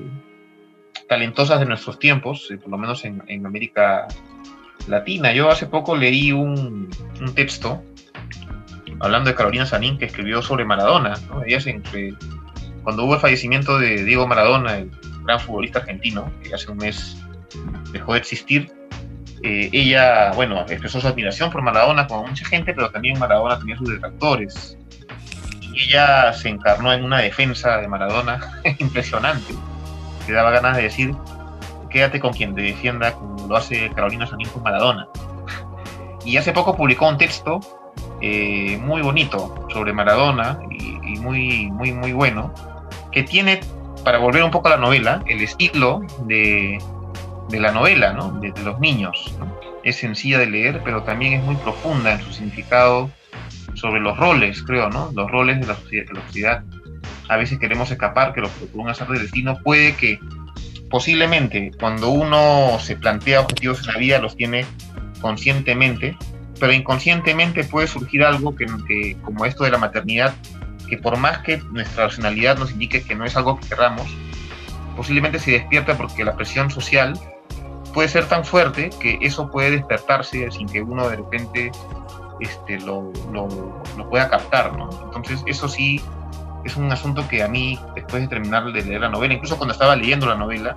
talentosas 1.09 1.61
de 1.61 1.67
nuestros 1.67 1.99
tiempos, 1.99 2.51
eh, 2.51 2.57
por 2.57 2.71
lo 2.71 2.79
menos 2.79 3.05
en, 3.05 3.23
en 3.29 3.47
América 3.47 4.09
latina. 4.89 5.33
Yo 5.33 5.51
hace 5.51 5.67
poco 5.67 5.97
leí 5.97 6.33
un, 6.33 6.89
texto 7.35 7.83
hablando 9.01 9.31
de 9.31 9.37
Carolina 9.37 9.67
Sanín 9.67 9.99
que 9.99 10.07
escribió 10.07 10.43
sobre 10.43 10.65
Maradona. 10.65 11.15
Ella 11.47 11.61
se, 11.61 11.81
cuando 12.83 13.05
hubo 13.05 13.15
el 13.15 13.21
fallecimiento 13.21 13.79
de 13.79 14.05
Diego 14.05 14.27
Maradona, 14.27 14.79
el 14.79 14.91
gran 15.25 15.39
futbolista 15.39 15.81
argentino, 15.81 16.31
que 16.43 16.55
hace 16.55 16.71
un 16.71 16.79
mes 16.79 17.17
dejó 17.93 18.15
de 18.15 18.19
existir, 18.19 18.73
eh, 19.43 19.71
ella, 19.73 20.33
bueno, 20.33 20.61
expresó 20.61 21.01
su 21.01 21.09
admiración 21.09 21.51
por 21.51 21.63
Maradona 21.63 22.07
como 22.07 22.27
mucha 22.27 22.45
gente, 22.45 22.75
pero 22.75 22.91
también 22.91 23.19
Maradona 23.19 23.59
tenía 23.59 23.77
sus 23.77 23.89
detractores. 23.89 24.77
Y 25.63 25.85
ella 25.85 26.33
se 26.33 26.51
encarnó 26.51 26.93
en 26.93 27.05
una 27.05 27.19
defensa 27.19 27.79
de 27.79 27.89
Maradona 27.89 28.61
impresionante, 28.79 29.55
que 30.27 30.33
daba 30.33 30.51
ganas 30.51 30.77
de 30.77 30.83
decir, 30.83 31.15
quédate 31.89 32.21
con 32.21 32.33
quien 32.33 32.55
te 32.55 32.63
defienda 32.63 33.13
como 33.13 33.47
lo 33.47 33.57
hace 33.57 33.91
Carolina 33.91 34.27
Sanín 34.27 34.49
con 34.49 34.63
Maradona. 34.63 35.09
Y 36.23 36.37
hace 36.37 36.53
poco 36.53 36.77
publicó 36.77 37.09
un 37.09 37.17
texto 37.17 37.61
eh, 38.21 38.79
muy 38.83 39.01
bonito 39.01 39.67
sobre 39.73 39.95
Maradona 39.95 40.61
y, 40.71 41.19
muy, 41.19 41.71
muy, 41.71 41.95
muy 41.95 42.13
bueno, 42.13 42.53
que 43.11 43.23
tiene, 43.23 43.61
para 44.05 44.19
volver 44.19 44.45
un 44.45 44.51
poco 44.51 44.69
a 44.69 44.73
la 44.73 44.77
novela, 44.77 45.23
el 45.27 45.41
estilo 45.41 46.03
de, 46.27 46.79
de 47.51 47.61
la 47.61 47.73
novela, 47.73 48.13
¿no? 48.13 48.33
de, 48.41 48.53
los 48.63 48.81
niños. 48.81 49.35
Es 49.83 49.97
sencilla 49.97 50.39
de 50.39 50.47
leer, 50.47 50.81
pero 50.85 51.03
también 51.03 51.35
es 51.35 51.43
muy 51.43 51.57
profunda 51.57 52.13
en 52.13 52.21
su 52.23 52.33
significado 52.33 53.11
sobre 53.75 54.01
los 54.01 54.17
roles, 54.17 54.63
creo, 54.63 54.91
¿no? 54.91 55.11
Los 55.15 55.31
roles 55.31 55.61
de 55.61 55.67
la, 55.67 55.77
sociedad. 56.27 56.63
A 57.29 57.37
veces 57.37 57.59
queremos 57.59 57.91
escapar, 57.91 58.33
que 58.35 58.41
lo 58.41 58.49
que 58.49 58.67
por 58.67 58.81
un 58.81 58.89
azar 58.91 59.09
del 59.09 59.23
destino 59.23 59.59
puede 59.63 59.95
que 59.95 60.19
posiblemente 60.91 61.71
cuando 61.79 62.11
uno 62.11 62.79
se 62.81 62.97
plantea 62.97 63.41
objetivos 63.41 63.81
en 63.81 63.95
la 63.95 63.99
vida 63.99 64.19
los 64.19 64.37
tiene 64.37 64.67
conscientemente, 65.21 66.17
pero 66.59 66.73
inconscientemente 66.73 67.65
puede 67.65 67.87
surgir 67.87 68.25
algo 68.25 68.55
que, 68.55 69.17
como 69.23 69.47
esto 69.47 69.65
de 69.65 69.71
la 69.71 69.79
maternidad, 69.79 70.35
que 70.89 70.99
por 70.99 71.17
más 71.17 71.39
que 71.39 71.59
nuestra 71.71 72.07
racionalidad 72.07 72.59
nos 72.59 72.73
indique 72.73 73.03
que 73.03 73.15
no 73.15 73.25
es 73.25 73.37
algo 73.37 73.59
que 73.59 73.69
querramos, 73.69 74.07
posiblemente 74.97 75.39
se 75.39 75.53
despierta 75.53 75.97
porque 75.97 76.25
la 76.25 76.37
presión 76.37 76.71
social 76.71 77.15
puede 77.93 78.09
ser 78.09 78.27
tan 78.29 78.45
fuerte 78.45 78.91
que 79.01 79.19
eso 79.21 79.51
puede 79.51 79.73
despertarse 79.73 80.51
sin 80.51 80.67
que 80.69 80.83
uno 80.83 81.09
de 81.09 81.17
repente 81.17 81.73
este, 82.41 82.79
lo, 82.81 83.13
lo, 83.33 83.49
pueda 84.09 84.29
captar, 84.29 84.77
¿no? 84.77 84.89
Entonces 85.05 85.43
eso 85.47 85.69
sí 85.69 86.01
es 86.65 86.77
un 86.77 86.91
asunto 86.91 87.27
que 87.29 87.43
a 87.43 87.49
mí, 87.49 87.79
después 87.95 88.23
de 88.23 88.29
terminar 88.29 88.65
de 88.73 88.85
leer 88.85 89.01
la 89.01 89.09
novela, 89.09 89.35
incluso 89.35 89.57
cuando 89.57 89.73
estaba 89.73 89.97
leyendo 89.97 90.27
la 90.27 90.35
novela, 90.35 90.77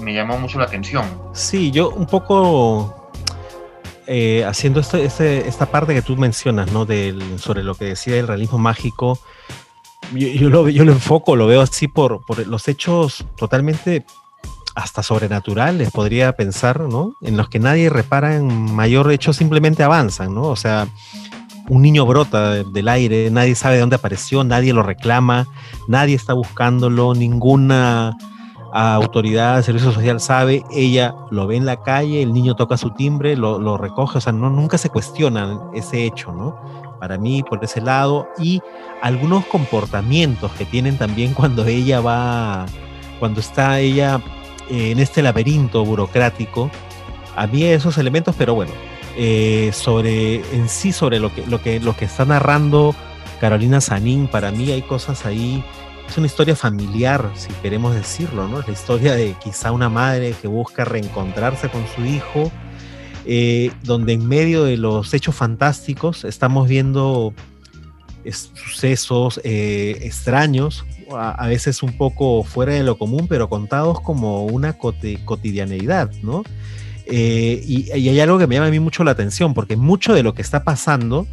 me 0.00 0.14
llamó 0.14 0.38
mucho 0.38 0.58
la 0.58 0.64
atención. 0.64 1.04
Sí, 1.32 1.70
yo 1.70 1.90
un 1.90 2.06
poco 2.06 3.10
eh, 4.06 4.44
haciendo 4.44 4.80
este, 4.80 5.04
este, 5.04 5.48
esta 5.48 5.66
parte 5.66 5.94
que 5.94 6.02
tú 6.02 6.16
mencionas, 6.16 6.72
¿no? 6.72 6.84
Del, 6.84 7.38
sobre 7.38 7.62
lo 7.62 7.74
que 7.74 7.86
decía 7.86 8.16
el 8.18 8.28
realismo 8.28 8.58
mágico, 8.58 9.18
yo, 10.12 10.50
lo, 10.50 10.68
yo 10.68 10.84
lo 10.84 10.92
enfoco, 10.92 11.36
lo 11.36 11.46
veo 11.46 11.60
así 11.60 11.86
por, 11.86 12.24
por 12.24 12.44
los 12.46 12.66
hechos 12.68 13.24
totalmente 13.36 14.04
hasta 14.74 15.02
sobrenaturales, 15.02 15.90
podría 15.90 16.32
pensar, 16.32 16.80
¿no? 16.80 17.14
En 17.20 17.36
los 17.36 17.48
que 17.48 17.58
nadie 17.58 17.90
repara 17.90 18.36
en 18.36 18.72
mayor 18.72 19.10
hecho, 19.12 19.32
simplemente 19.32 19.82
avanzan, 19.82 20.34
¿no? 20.34 20.42
O 20.42 20.56
sea, 20.56 20.88
un 21.68 21.82
niño 21.82 22.04
brota 22.06 22.64
del 22.64 22.88
aire, 22.88 23.30
nadie 23.30 23.54
sabe 23.54 23.76
de 23.76 23.80
dónde 23.80 23.96
apareció, 23.96 24.42
nadie 24.44 24.72
lo 24.72 24.82
reclama, 24.82 25.46
nadie 25.88 26.16
está 26.16 26.32
buscándolo, 26.32 27.14
ninguna 27.14 28.16
autoridad 28.72 29.56
de 29.56 29.62
servicio 29.62 29.92
social 29.92 30.20
sabe, 30.20 30.64
ella 30.70 31.14
lo 31.30 31.46
ve 31.46 31.56
en 31.56 31.66
la 31.66 31.82
calle, 31.82 32.22
el 32.22 32.32
niño 32.32 32.54
toca 32.54 32.76
su 32.76 32.90
timbre, 32.90 33.36
lo, 33.36 33.76
recoge, 33.76 34.18
o 34.18 34.20
sea, 34.20 34.32
no, 34.32 34.50
nunca 34.50 34.78
se 34.78 34.90
cuestiona 34.90 35.60
ese 35.74 36.04
hecho, 36.04 36.32
¿no? 36.32 36.56
Para 37.00 37.18
mí, 37.18 37.42
por 37.42 37.64
ese 37.64 37.80
lado, 37.80 38.28
y 38.38 38.60
algunos 39.02 39.46
comportamientos 39.46 40.52
que 40.52 40.64
tienen 40.64 40.98
también 40.98 41.34
cuando 41.34 41.64
ella 41.64 42.00
va, 42.00 42.66
cuando 43.18 43.40
está 43.40 43.80
ella 43.80 44.20
en 44.70 44.98
este 44.98 45.22
laberinto 45.22 45.84
burocrático, 45.84 46.70
a 47.36 47.46
mí 47.46 47.64
esos 47.64 47.98
elementos, 47.98 48.34
pero 48.38 48.54
bueno, 48.54 48.72
eh, 49.16 49.70
sobre 49.72 50.36
en 50.54 50.68
sí 50.68 50.92
sobre 50.92 51.18
lo 51.18 51.34
que, 51.34 51.46
lo 51.46 51.60
que, 51.60 51.80
que 51.98 52.04
está 52.04 52.24
narrando 52.24 52.94
Carolina 53.40 53.80
Sanín, 53.80 54.28
para 54.28 54.50
mí 54.50 54.70
hay 54.70 54.82
cosas 54.82 55.26
ahí 55.26 55.64
es 56.10 56.18
una 56.18 56.26
historia 56.26 56.56
familiar, 56.56 57.30
si 57.36 57.52
queremos 57.62 57.94
decirlo, 57.94 58.48
¿no? 58.48 58.58
Es 58.58 58.66
la 58.66 58.72
historia 58.72 59.14
de 59.14 59.36
quizá 59.42 59.70
una 59.70 59.88
madre 59.88 60.34
que 60.42 60.48
busca 60.48 60.84
reencontrarse 60.84 61.68
con 61.68 61.86
su 61.94 62.04
hijo, 62.04 62.50
eh, 63.26 63.70
donde 63.84 64.14
en 64.14 64.26
medio 64.26 64.64
de 64.64 64.76
los 64.76 65.14
hechos 65.14 65.36
fantásticos 65.36 66.24
estamos 66.24 66.68
viendo 66.68 67.32
sucesos 68.30 69.40
eh, 69.44 69.98
extraños, 70.02 70.84
a, 71.12 71.46
veces 71.48 71.82
un 71.82 71.96
poco 71.96 72.44
fuera 72.44 72.74
de 72.74 72.82
lo 72.82 72.98
común, 72.98 73.26
pero 73.28 73.48
contados 73.48 74.00
como 74.00 74.44
una 74.46 74.74
cotidianeidad, 74.74 76.10
¿no? 76.22 76.44
Eh, 77.06 77.60
y, 77.66 77.90
y, 77.92 78.08
hay 78.08 78.20
algo 78.20 78.38
que 78.38 78.46
me 78.46 78.54
llama 78.54 78.68
a 78.68 78.70
mí 78.70 78.78
mucho 78.78 79.02
la 79.02 79.10
atención, 79.10 79.52
porque 79.52 79.76
mucho 79.76 80.14
de 80.14 80.22
lo 80.22 80.34
que 80.34 80.42
está 80.42 80.62
pasando 80.62 81.26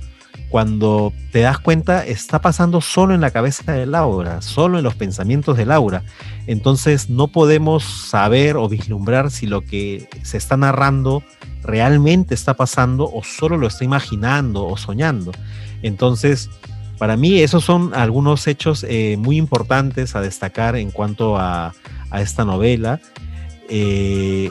cuando 0.49 1.11
te 1.31 1.41
das 1.41 1.59
cuenta, 1.59 2.05
está 2.05 2.39
pasando 2.39 2.79
solo 2.79 3.13
en 3.13 3.21
la 3.21 3.31
cabeza 3.31 3.73
de 3.73 3.85
Laura, 3.85 4.41
solo 4.41 4.77
en 4.77 4.83
los 4.83 4.95
pensamientos 4.95 5.57
de 5.57 5.65
Laura. 5.65 6.03
Entonces 6.47 7.09
no 7.09 7.27
podemos 7.27 7.83
saber 7.83 8.55
o 8.55 8.69
vislumbrar 8.69 9.29
si 9.29 9.45
lo 9.45 9.61
que 9.61 10.07
se 10.23 10.37
está 10.37 10.55
narrando 10.55 11.21
realmente 11.63 12.33
está 12.33 12.53
pasando 12.53 13.11
o 13.11 13.23
solo 13.23 13.57
lo 13.57 13.67
está 13.67 13.83
imaginando 13.83 14.65
o 14.65 14.77
soñando. 14.77 15.31
Entonces, 15.81 16.49
para 16.97 17.17
mí 17.17 17.39
esos 17.39 17.63
son 17.63 17.93
algunos 17.93 18.47
hechos 18.47 18.85
eh, 18.87 19.17
muy 19.19 19.37
importantes 19.37 20.15
a 20.15 20.21
destacar 20.21 20.75
en 20.75 20.91
cuanto 20.91 21.37
a, 21.37 21.73
esta 22.13 22.45
novela. 22.45 23.01
Eh, 23.69 24.49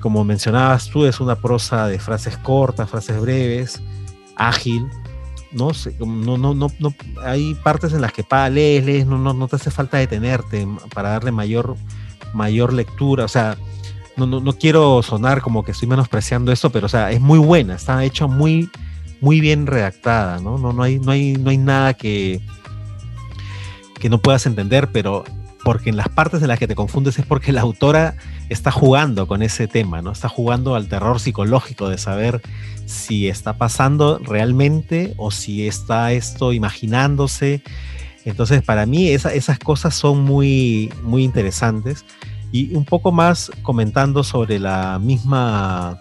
como 0.00 0.24
mencionabas 0.24 0.88
tú, 0.90 1.06
es 1.06 1.20
una 1.20 1.36
prosa 1.36 1.88
de 1.88 1.98
frases 1.98 2.36
cortas, 2.38 2.88
frases 2.88 3.20
breves, 3.20 3.82
ágil, 4.36 4.86
no 5.50 5.74
sé, 5.74 5.94
no, 5.98 6.38
no, 6.38 6.54
no, 6.54 6.70
no, 6.78 6.94
hay 7.24 7.54
partes 7.56 7.92
en 7.92 8.00
las 8.00 8.12
que 8.12 8.22
para 8.22 8.48
lees, 8.48 9.06
no, 9.06 9.18
no, 9.18 9.32
no 9.32 9.48
te 9.48 9.56
hace 9.56 9.70
falta 9.70 9.96
detenerte 9.96 10.66
para 10.94 11.10
darle 11.10 11.32
mayor, 11.32 11.76
mayor 12.32 12.72
lectura, 12.72 13.24
o 13.24 13.28
sea, 13.28 13.56
no, 14.16 14.26
no, 14.26 14.40
no 14.40 14.52
quiero 14.52 15.02
sonar 15.02 15.40
como 15.40 15.64
que 15.64 15.72
estoy 15.72 15.88
menospreciando 15.88 16.52
esto, 16.52 16.70
pero 16.70 16.86
o 16.86 16.88
sea, 16.88 17.10
es 17.10 17.20
muy 17.20 17.38
buena, 17.38 17.74
está 17.74 18.04
hecha 18.04 18.26
muy, 18.26 18.70
muy 19.20 19.40
bien 19.40 19.66
redactada, 19.66 20.38
¿no? 20.40 20.58
No, 20.58 20.72
no, 20.72 20.82
hay, 20.82 20.98
no, 20.98 21.12
hay, 21.12 21.34
no 21.34 21.50
hay 21.50 21.58
nada 21.58 21.94
que, 21.94 22.40
que 23.98 24.08
no 24.08 24.18
puedas 24.18 24.46
entender, 24.46 24.90
pero 24.92 25.24
porque 25.64 25.90
en 25.90 25.96
las 25.96 26.08
partes 26.08 26.40
en 26.40 26.48
las 26.48 26.58
que 26.58 26.68
te 26.68 26.74
confundes 26.74 27.18
es 27.18 27.26
porque 27.26 27.52
la 27.52 27.60
autora 27.60 28.16
está 28.48 28.70
jugando 28.70 29.26
con 29.26 29.42
ese 29.42 29.66
tema, 29.66 30.00
¿no? 30.02 30.12
Está 30.12 30.28
jugando 30.28 30.74
al 30.74 30.88
terror 30.88 31.20
psicológico 31.20 31.88
de 31.88 31.98
saber 31.98 32.40
si 32.86 33.28
está 33.28 33.58
pasando 33.58 34.18
realmente 34.18 35.14
o 35.16 35.30
si 35.30 35.66
está 35.66 36.12
esto 36.12 36.52
imaginándose. 36.52 37.62
Entonces, 38.24 38.62
para 38.62 38.86
mí 38.86 39.08
esas 39.08 39.58
cosas 39.58 39.94
son 39.94 40.22
muy, 40.22 40.92
muy 41.02 41.24
interesantes. 41.24 42.04
Y 42.50 42.74
un 42.74 42.86
poco 42.86 43.12
más 43.12 43.50
comentando 43.62 44.24
sobre 44.24 44.58
la 44.58 44.98
misma 44.98 45.98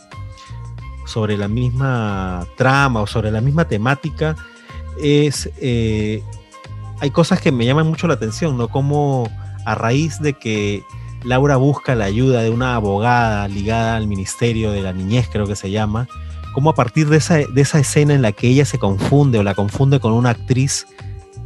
sobre 1.08 1.38
la 1.38 1.48
misma 1.48 2.46
trama 2.56 3.02
o 3.02 3.08
sobre 3.08 3.32
la 3.32 3.42
misma 3.42 3.66
temática, 3.66 4.36
es 5.02 5.50
eh, 5.62 6.22
hay 7.00 7.12
cosas 7.12 7.42
que 7.42 7.52
me 7.52 7.66
llaman 7.66 7.88
mucho 7.88 8.08
la 8.08 8.16
atención, 8.16 8.58
¿no? 8.58 8.68
Como 8.68 9.30
a 9.66 9.76
raíz 9.76 10.20
de 10.20 10.34
que 10.34 10.84
Laura 11.24 11.58
busca 11.58 11.96
la 11.96 12.06
ayuda 12.06 12.42
de 12.42 12.50
una 12.50 12.76
abogada 12.76 13.48
ligada 13.48 13.96
al 13.96 14.08
Ministerio 14.08 14.72
de 14.72 14.82
la 14.82 14.94
Niñez, 14.94 15.28
creo 15.32 15.46
que 15.46 15.56
se 15.56 15.72
llama, 15.72 16.08
como 16.54 16.70
a 16.70 16.76
partir 16.76 17.10
de 17.10 17.18
esa, 17.18 17.36
de 17.38 17.62
esa 17.62 17.80
escena 17.80 18.14
en 18.14 18.22
la 18.22 18.32
que 18.32 18.48
ella 18.48 18.66
se 18.66 18.80
confunde 18.80 19.38
o 19.40 19.44
la 19.44 19.54
confunde 19.54 20.00
con 20.00 20.14
una 20.14 20.32
actriz, 20.32 20.88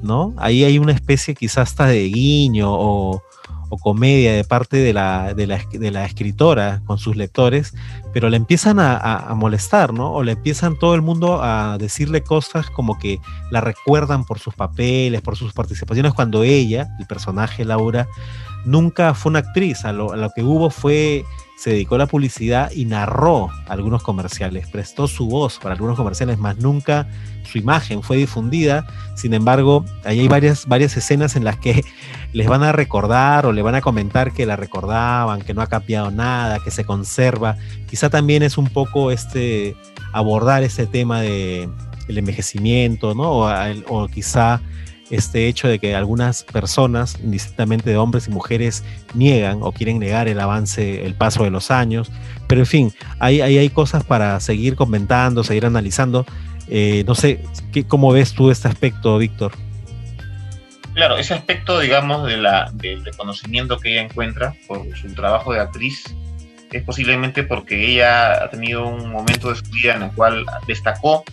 ¿no? 0.01 0.33
Ahí 0.37 0.63
hay 0.63 0.79
una 0.79 0.93
especie 0.93 1.35
quizás 1.35 1.69
hasta 1.69 1.87
de 1.87 2.03
guiño 2.07 2.67
o, 2.71 3.21
o 3.71 3.77
comedia 3.77 4.33
de 4.33 4.43
parte 4.43 4.77
de 4.77 4.93
la, 4.93 5.33
de, 5.33 5.47
la, 5.47 6.05
escritora 6.05 6.81
con 6.85 6.97
sus 6.97 7.15
lectores, 7.15 7.73
pero 8.13 8.29
le 8.29 8.35
empiezan 8.35 8.79
a, 8.79 9.33
molestar, 9.35 9.93
¿no? 9.93 10.11
O 10.11 10.23
le 10.23 10.33
empiezan 10.33 10.77
todo 10.77 10.93
el 10.93 11.01
mundo 11.01 11.41
a 11.41 11.77
decirle 11.79 12.21
cosas 12.21 12.69
como 12.69 12.99
que 12.99 13.19
la 13.49 13.61
recuerdan 13.61 14.25
por 14.25 14.39
sus 14.39 14.53
papeles, 14.53 15.21
por 15.21 15.37
sus 15.37 15.53
participaciones, 15.53 16.13
cuando 16.13 16.43
ella, 16.43 16.89
el 16.99 17.07
personaje 17.07 17.63
Laura, 17.63 18.07
nunca 18.65 19.13
fue 19.13 19.31
una 19.31 19.39
actriz, 19.39 19.85
a 19.85 19.91
lo, 19.91 20.29
que 20.35 20.43
hubo 20.43 20.69
fue 20.69 21.23
se 21.57 21.69
dedicó 21.69 21.93
a 21.93 21.99
la 21.99 22.07
publicidad 22.07 22.71
y 22.71 22.85
narró 22.85 23.49
algunos 23.67 24.01
comerciales, 24.01 24.67
prestó 24.67 25.07
su 25.07 25.27
voz 25.27 25.59
para 25.59 25.75
algunos 25.75 25.95
comerciales, 25.95 26.39
más 26.39 26.57
nunca 26.57 27.07
su 27.43 27.59
imagen 27.59 28.01
fue 28.01 28.17
difundida. 28.17 28.87
Sin 29.15 29.35
embargo, 29.35 29.85
ahí 30.03 30.21
hay 30.21 30.27
varias, 30.27 30.65
varias 30.65 30.97
escenas 30.97 31.35
en 31.35 31.43
las 31.43 31.57
que 31.57 31.83
les 32.33 32.47
van 32.47 32.63
a 32.63 32.71
recordar 32.71 33.45
o 33.45 33.51
le 33.51 33.61
van 33.61 33.75
a 33.75 33.81
comentar 33.81 34.33
que 34.33 34.47
la 34.47 34.55
recordaban, 34.55 35.43
que 35.43 35.53
no 35.53 35.61
ha 35.61 35.67
cambiado 35.67 36.09
nada, 36.09 36.59
que 36.63 36.71
se 36.71 36.83
conserva. 36.83 37.57
Quizá 37.87 38.09
también 38.09 38.41
es 38.41 38.57
un 38.57 38.67
poco 38.67 39.11
este 39.11 39.75
abordar 40.13 40.63
este 40.63 40.87
tema 40.87 41.21
de 41.21 41.69
el 42.07 42.17
envejecimiento, 42.17 43.13
¿no? 43.13 43.31
O, 43.31 43.49
o 43.87 44.07
quizá 44.07 44.61
este 45.11 45.47
hecho 45.47 45.67
de 45.67 45.77
que 45.77 45.93
algunas 45.93 46.43
personas, 46.43 47.17
indistintamente 47.21 47.89
de 47.89 47.97
hombres 47.97 48.27
y 48.27 48.31
mujeres, 48.31 48.83
niegan 49.13 49.59
o 49.61 49.71
quieren 49.71 49.99
negar 49.99 50.27
el 50.27 50.39
avance, 50.39 51.05
el 51.05 51.13
paso 51.13 51.43
de 51.43 51.51
los 51.51 51.69
años. 51.69 52.11
Pero 52.47 52.61
en 52.61 52.67
fin, 52.67 52.93
ahí 53.19 53.41
hay, 53.41 53.57
hay, 53.57 53.69
cosas 53.69 54.03
para 54.03 54.39
seguir 54.39 54.75
comentando, 54.75 55.43
seguir 55.43 55.65
analizando. 55.65 56.25
Eh, 56.69 57.03
no 57.05 57.13
sé, 57.13 57.43
¿qué, 57.71 57.85
¿cómo 57.85 58.11
ves 58.11 58.33
tú 58.33 58.49
este 58.49 58.67
aspecto, 58.67 59.17
Víctor? 59.17 59.51
Claro, 60.93 61.17
ese 61.17 61.33
aspecto, 61.33 61.79
digamos, 61.79 62.27
de 62.27 62.37
la, 62.37 62.71
del 62.73 63.03
reconocimiento 63.03 63.77
que 63.77 63.91
ella 63.91 64.01
encuentra 64.01 64.55
por 64.67 64.85
su 64.97 65.13
trabajo 65.13 65.53
de 65.53 65.59
actriz 65.59 66.03
es 66.71 66.83
posiblemente 66.83 67.43
porque 67.43 67.91
ella 67.91 68.43
ha 68.43 68.49
tenido 68.49 68.87
un 68.87 69.11
momento 69.11 69.49
de 69.49 69.55
su 69.55 69.63
vida 69.71 69.95
en 69.95 70.03
el 70.03 70.11
cual 70.11 70.45
destacó 70.67 71.23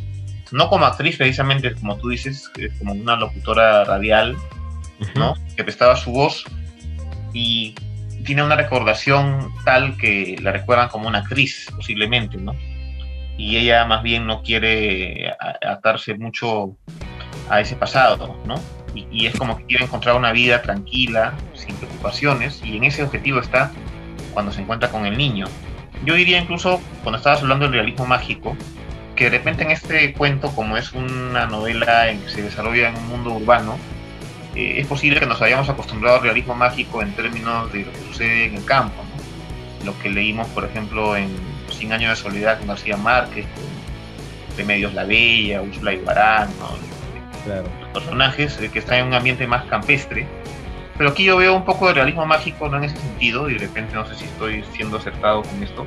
no 0.52 0.68
como 0.68 0.86
actriz 0.86 1.16
precisamente, 1.16 1.74
como 1.74 1.96
tú 1.96 2.08
dices, 2.08 2.50
como 2.78 2.92
una 2.92 3.16
locutora 3.16 3.84
radial, 3.84 4.36
¿no? 5.14 5.34
Que 5.56 5.64
prestaba 5.64 5.96
su 5.96 6.10
voz 6.10 6.44
y 7.32 7.74
tiene 8.24 8.42
una 8.42 8.56
recordación 8.56 9.52
tal 9.64 9.96
que 9.96 10.36
la 10.42 10.52
recuerdan 10.52 10.88
como 10.88 11.08
una 11.08 11.18
actriz, 11.18 11.68
posiblemente, 11.74 12.36
¿no? 12.36 12.54
Y 13.36 13.56
ella 13.56 13.84
más 13.84 14.02
bien 14.02 14.26
no 14.26 14.42
quiere 14.42 15.32
atarse 15.62 16.14
mucho 16.14 16.76
a 17.48 17.60
ese 17.60 17.76
pasado, 17.76 18.36
¿no? 18.44 18.60
Y, 18.94 19.06
y, 19.10 19.26
es 19.26 19.36
como 19.36 19.56
que 19.56 19.66
quiere 19.66 19.84
encontrar 19.84 20.16
una 20.16 20.32
vida 20.32 20.62
tranquila, 20.62 21.34
sin 21.54 21.76
preocupaciones, 21.76 22.60
y 22.64 22.76
en 22.76 22.84
ese 22.84 23.04
objetivo 23.04 23.38
está 23.38 23.70
cuando 24.34 24.50
se 24.50 24.62
encuentra 24.62 24.88
con 24.88 25.06
el 25.06 25.16
niño. 25.16 25.46
Yo 26.04 26.14
diría 26.14 26.38
incluso, 26.38 26.80
cuando 27.02 27.18
estabas 27.18 27.42
hablando 27.42 27.66
del 27.66 27.74
realismo 27.74 28.06
mágico, 28.06 28.56
que 29.18 29.24
de 29.24 29.30
repente 29.30 29.64
en 29.64 29.72
este 29.72 30.12
cuento, 30.12 30.52
como 30.54 30.76
es 30.76 30.92
una 30.92 31.46
novela 31.46 32.08
en 32.08 32.20
que 32.20 32.30
se 32.30 32.40
desarrolla 32.40 32.90
en 32.90 32.96
un 32.96 33.08
mundo 33.08 33.32
urbano, 33.32 33.76
eh, 34.54 34.74
es 34.78 34.86
posible 34.86 35.18
que 35.18 35.26
nos 35.26 35.42
hayamos 35.42 35.68
acostumbrado 35.68 36.18
al 36.18 36.22
realismo 36.22 36.54
mágico 36.54 37.02
en 37.02 37.12
términos 37.14 37.72
de 37.72 37.84
lo 37.84 37.90
que 37.90 37.98
sucede 37.98 38.44
en 38.44 38.54
el 38.54 38.64
campo. 38.64 39.02
Lo 39.84 39.98
que 39.98 40.08
leímos, 40.08 40.46
por 40.48 40.64
ejemplo, 40.64 41.16
en 41.16 41.28
Cien 41.68 41.92
años 41.92 42.10
de 42.10 42.16
soledad 42.16 42.58
con 42.58 42.68
García 42.68 42.96
Márquez, 42.96 43.44
con 43.54 44.56
Remedios 44.56 44.94
La 44.94 45.04
Bella, 45.04 45.62
Úrsula 45.62 45.92
Ibarán, 45.92 46.48
los 47.44 47.88
personajes 47.92 48.58
eh, 48.60 48.70
que 48.72 48.78
están 48.78 48.98
en 48.98 49.06
un 49.08 49.14
ambiente 49.14 49.48
más 49.48 49.64
campestre. 49.64 50.28
Pero 50.96 51.10
aquí 51.10 51.24
yo 51.24 51.36
veo 51.36 51.56
un 51.56 51.64
poco 51.64 51.88
de 51.88 51.94
realismo 51.94 52.24
mágico, 52.24 52.68
no 52.68 52.76
en 52.76 52.84
ese 52.84 52.96
sentido, 52.96 53.50
y 53.50 53.54
de 53.54 53.66
repente 53.66 53.94
no 53.94 54.06
sé 54.06 54.14
si 54.14 54.24
estoy 54.26 54.64
siendo 54.74 54.98
acertado 54.98 55.42
con 55.42 55.62
esto, 55.62 55.86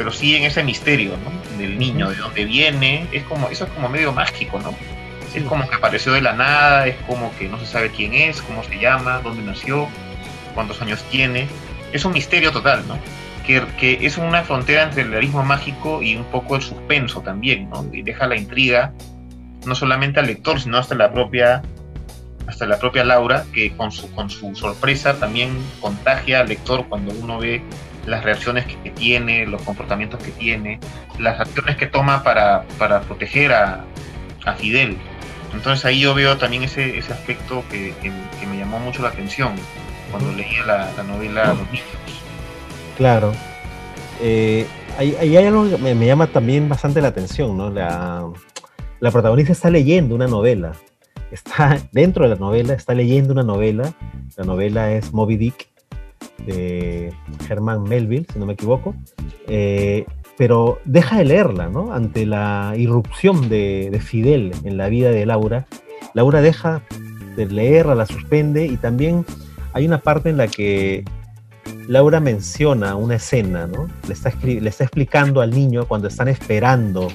pero 0.00 0.12
sí 0.12 0.34
en 0.34 0.44
ese 0.44 0.64
misterio, 0.64 1.12
¿no? 1.18 1.58
Del 1.58 1.78
niño, 1.78 2.08
de 2.08 2.16
dónde 2.16 2.46
viene, 2.46 3.06
es 3.12 3.22
como, 3.24 3.50
eso 3.50 3.66
es 3.66 3.70
como 3.72 3.90
medio 3.90 4.14
mágico, 4.14 4.58
¿no? 4.58 4.74
Es 5.34 5.42
como 5.42 5.68
que 5.68 5.74
apareció 5.74 6.14
de 6.14 6.22
la 6.22 6.32
nada, 6.32 6.86
es 6.86 6.96
como 7.06 7.30
que 7.36 7.48
no 7.50 7.58
se 7.58 7.66
sabe 7.66 7.90
quién 7.90 8.14
es, 8.14 8.40
cómo 8.40 8.64
se 8.64 8.78
llama, 8.78 9.20
dónde 9.22 9.42
nació, 9.42 9.88
cuántos 10.54 10.80
años 10.80 11.04
tiene. 11.10 11.48
Es 11.92 12.06
un 12.06 12.14
misterio 12.14 12.50
total, 12.50 12.82
¿no? 12.88 12.98
Que, 13.46 13.62
que 13.78 14.06
es 14.06 14.16
una 14.16 14.42
frontera 14.42 14.84
entre 14.84 15.02
el 15.02 15.10
realismo 15.10 15.42
mágico 15.42 16.00
y 16.00 16.16
un 16.16 16.24
poco 16.24 16.56
el 16.56 16.62
suspenso 16.62 17.20
también, 17.20 17.68
¿no? 17.68 17.86
Y 17.92 18.00
deja 18.00 18.26
la 18.26 18.36
intriga 18.36 18.94
no 19.66 19.74
solamente 19.74 20.18
al 20.18 20.28
lector, 20.28 20.58
sino 20.58 20.78
hasta 20.78 20.94
la 20.94 21.12
propia 21.12 21.60
hasta 22.46 22.64
la 22.66 22.78
propia 22.78 23.04
Laura, 23.04 23.44
que 23.52 23.76
con 23.76 23.92
su, 23.92 24.10
con 24.14 24.30
su 24.30 24.54
sorpresa 24.54 25.20
también 25.20 25.58
contagia 25.78 26.40
al 26.40 26.48
lector 26.48 26.86
cuando 26.88 27.12
uno 27.12 27.38
ve 27.38 27.62
las 28.06 28.24
reacciones 28.24 28.66
que, 28.66 28.90
tiene, 28.90 29.46
los 29.46 29.62
comportamientos 29.62 30.22
que 30.22 30.30
tiene, 30.30 30.80
las 31.18 31.40
acciones 31.40 31.76
que 31.76 31.86
toma 31.86 32.22
para, 32.22 32.64
para 32.78 33.00
proteger 33.02 33.52
a, 33.52 33.84
a, 34.44 34.54
Fidel. 34.54 34.96
Entonces 35.52 35.84
ahí 35.84 36.00
yo 36.00 36.14
veo 36.14 36.36
también 36.38 36.62
ese, 36.62 36.98
ese 36.98 37.12
aspecto 37.12 37.64
que, 37.70 37.94
que, 38.02 38.46
me 38.46 38.58
llamó 38.58 38.78
mucho 38.78 39.02
la 39.02 39.08
atención 39.08 39.52
cuando 40.10 40.32
leía 40.32 40.64
la, 40.64 40.90
la 40.96 41.02
novela 41.02 41.48
Los 41.48 41.70
niños. 41.70 41.86
Claro. 42.96 43.32
Eh, 44.20 44.66
hay, 44.98 45.36
algo 45.36 45.68
que 45.68 45.78
me, 45.78 46.06
llama 46.06 46.26
también 46.26 46.68
bastante 46.68 47.00
la 47.00 47.08
atención, 47.08 47.56
¿no? 47.56 47.70
La, 47.70 48.26
la 48.98 49.10
protagonista 49.10 49.52
está 49.52 49.70
leyendo 49.70 50.14
una 50.14 50.26
novela. 50.26 50.72
Está 51.30 51.78
dentro 51.92 52.24
de 52.24 52.30
la 52.30 52.36
novela, 52.36 52.74
está 52.74 52.92
leyendo 52.92 53.32
una 53.32 53.42
novela. 53.42 53.94
La 54.36 54.44
novela 54.44 54.92
es 54.92 55.12
Moby 55.12 55.36
Dick 55.36 55.69
de 56.46 57.12
Herman 57.48 57.82
Melville, 57.84 58.26
si 58.32 58.38
no 58.38 58.46
me 58.46 58.54
equivoco. 58.54 58.94
Eh, 59.46 60.04
pero 60.36 60.78
deja 60.84 61.18
de 61.18 61.24
leerla, 61.24 61.68
¿no? 61.68 61.92
Ante 61.92 62.24
la 62.24 62.72
irrupción 62.76 63.48
de, 63.48 63.88
de, 63.90 64.00
Fidel 64.00 64.52
en 64.64 64.78
la 64.78 64.88
vida 64.88 65.10
de 65.10 65.26
Laura, 65.26 65.66
Laura 66.14 66.40
deja 66.40 66.82
de 67.36 67.46
leerla, 67.46 67.94
la 67.94 68.06
suspende 68.06 68.66
y 68.66 68.76
también 68.76 69.24
hay 69.72 69.86
una 69.86 69.98
parte 69.98 70.30
en 70.30 70.36
la 70.36 70.48
que 70.48 71.04
Laura 71.88 72.20
menciona 72.20 72.94
una 72.96 73.16
escena, 73.16 73.66
¿no? 73.66 73.88
Le 74.06 74.14
está, 74.14 74.32
le 74.42 74.68
está 74.68 74.84
explicando 74.84 75.40
al 75.40 75.50
niño 75.50 75.86
cuando 75.86 76.08
están 76.08 76.28
esperando, 76.28 77.08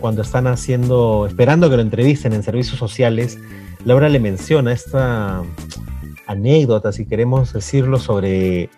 cuando 0.00 0.22
están 0.22 0.46
haciendo, 0.46 1.26
esperando 1.26 1.70
que 1.70 1.76
lo 1.76 1.82
entrevisten 1.82 2.32
en 2.32 2.42
servicios 2.42 2.78
sociales, 2.78 3.38
Laura 3.84 4.08
le 4.08 4.20
menciona 4.20 4.72
esta 4.72 5.42
anécdota, 6.26 6.92
si 6.92 7.06
queremos 7.06 7.52
decirlo, 7.52 7.98
sobre 7.98 8.70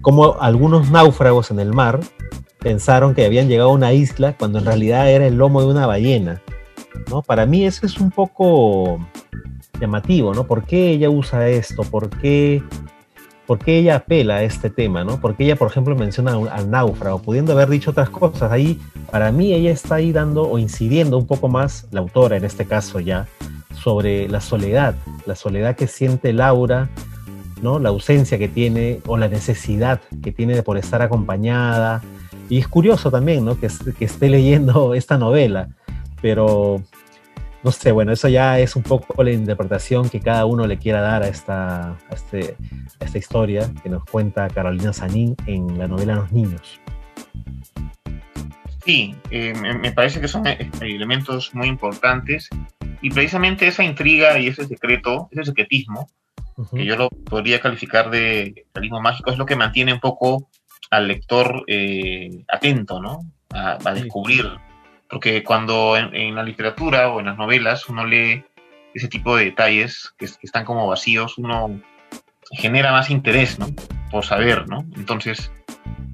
cómo 0.00 0.36
algunos 0.40 0.90
náufragos 0.90 1.50
en 1.50 1.60
el 1.60 1.72
mar 1.72 2.00
pensaron 2.58 3.14
que 3.14 3.24
habían 3.24 3.48
llegado 3.48 3.70
a 3.70 3.74
una 3.74 3.92
isla 3.92 4.36
cuando 4.38 4.58
en 4.58 4.64
realidad 4.64 5.10
era 5.10 5.26
el 5.26 5.36
lomo 5.36 5.60
de 5.60 5.68
una 5.68 5.86
ballena. 5.86 6.40
¿no? 7.10 7.22
Para 7.22 7.46
mí 7.46 7.64
eso 7.66 7.86
es 7.86 7.98
un 7.98 8.10
poco 8.10 8.98
llamativo, 9.80 10.32
¿no? 10.32 10.46
¿Por 10.46 10.64
qué 10.64 10.90
ella 10.90 11.10
usa 11.10 11.48
esto? 11.48 11.82
¿Por 11.82 12.08
qué 12.08 12.62
¿por 13.46 13.58
qué 13.58 13.78
ella 13.78 13.96
apela 13.96 14.36
a 14.36 14.42
este 14.42 14.70
tema? 14.70 15.04
¿no? 15.04 15.20
Porque 15.20 15.44
ella, 15.44 15.56
por 15.56 15.70
ejemplo, 15.70 15.94
menciona 15.94 16.32
al 16.50 16.70
náufrago, 16.70 17.20
pudiendo 17.20 17.52
haber 17.52 17.68
dicho 17.68 17.90
otras 17.90 18.10
cosas. 18.10 18.50
Ahí, 18.50 18.80
para 19.10 19.32
mí, 19.32 19.52
ella 19.52 19.70
está 19.70 19.96
ahí 19.96 20.12
dando 20.12 20.48
o 20.48 20.58
incidiendo 20.58 21.18
un 21.18 21.26
poco 21.26 21.48
más, 21.48 21.86
la 21.90 22.00
autora 22.00 22.36
en 22.36 22.44
este 22.44 22.64
caso 22.64 23.00
ya, 23.00 23.26
sobre 23.74 24.28
la 24.28 24.40
soledad, 24.40 24.94
la 25.26 25.34
soledad 25.36 25.76
que 25.76 25.86
siente 25.86 26.32
Laura, 26.32 26.88
¿no? 27.62 27.78
la 27.78 27.90
ausencia 27.90 28.38
que 28.38 28.48
tiene 28.48 29.00
o 29.06 29.16
la 29.16 29.28
necesidad 29.28 30.00
que 30.22 30.32
tiene 30.32 30.54
de 30.54 30.62
por 30.62 30.78
estar 30.78 31.02
acompañada. 31.02 32.02
Y 32.48 32.58
es 32.58 32.68
curioso 32.68 33.10
también 33.10 33.44
¿no? 33.44 33.58
que, 33.58 33.68
que 33.98 34.04
esté 34.04 34.28
leyendo 34.28 34.94
esta 34.94 35.18
novela, 35.18 35.68
pero 36.20 36.82
no 37.64 37.72
sé, 37.72 37.92
bueno, 37.92 38.12
eso 38.12 38.28
ya 38.28 38.58
es 38.58 38.76
un 38.76 38.82
poco 38.82 39.22
la 39.22 39.30
interpretación 39.30 40.10
que 40.10 40.20
cada 40.20 40.44
uno 40.44 40.66
le 40.66 40.76
quiera 40.76 41.00
dar 41.00 41.22
a 41.22 41.28
esta, 41.28 41.96
este, 42.12 42.56
esta 43.00 43.18
historia 43.18 43.70
que 43.82 43.88
nos 43.88 44.04
cuenta 44.04 44.48
Carolina 44.50 44.92
Sanín 44.92 45.34
en 45.46 45.78
la 45.78 45.88
novela 45.88 46.16
Los 46.16 46.30
Niños. 46.30 46.78
Sí, 48.84 49.14
eh, 49.30 49.54
me 49.54 49.92
parece 49.92 50.20
que 50.20 50.28
son 50.28 50.46
eh, 50.46 50.70
elementos 50.80 51.54
muy 51.54 51.68
importantes 51.68 52.50
y 53.00 53.10
precisamente 53.10 53.66
esa 53.66 53.82
intriga 53.82 54.38
y 54.38 54.48
ese 54.48 54.66
secreto, 54.66 55.28
ese 55.30 55.44
secretismo, 55.44 56.08
que 56.72 56.84
yo 56.84 56.96
lo 56.96 57.08
podría 57.08 57.60
calificar 57.60 58.10
de 58.10 58.66
realismo 58.74 59.00
mágico, 59.00 59.30
es 59.30 59.38
lo 59.38 59.46
que 59.46 59.56
mantiene 59.56 59.92
un 59.92 60.00
poco 60.00 60.48
al 60.90 61.08
lector 61.08 61.64
eh, 61.66 62.44
atento, 62.48 63.00
¿no? 63.00 63.20
A, 63.50 63.78
descubrir 63.94 64.50
porque 65.08 65.44
cuando 65.44 65.96
en, 65.96 66.34
la 66.34 66.42
literatura 66.42 67.08
o 67.08 67.20
en 67.20 67.26
las 67.26 67.38
novelas 67.38 67.88
uno 67.88 68.04
lee 68.04 68.44
ese 68.94 69.06
tipo 69.06 69.36
de 69.36 69.44
detalles 69.44 70.12
que, 70.18 70.24
están 70.24 70.64
como 70.64 70.88
vacíos, 70.88 71.38
uno 71.38 71.80
genera 72.50 72.90
más 72.90 73.10
interés, 73.10 73.58
¿no? 73.58 73.66
Por 74.10 74.24
saber, 74.24 74.68
¿no? 74.68 74.84
Entonces, 74.96 75.52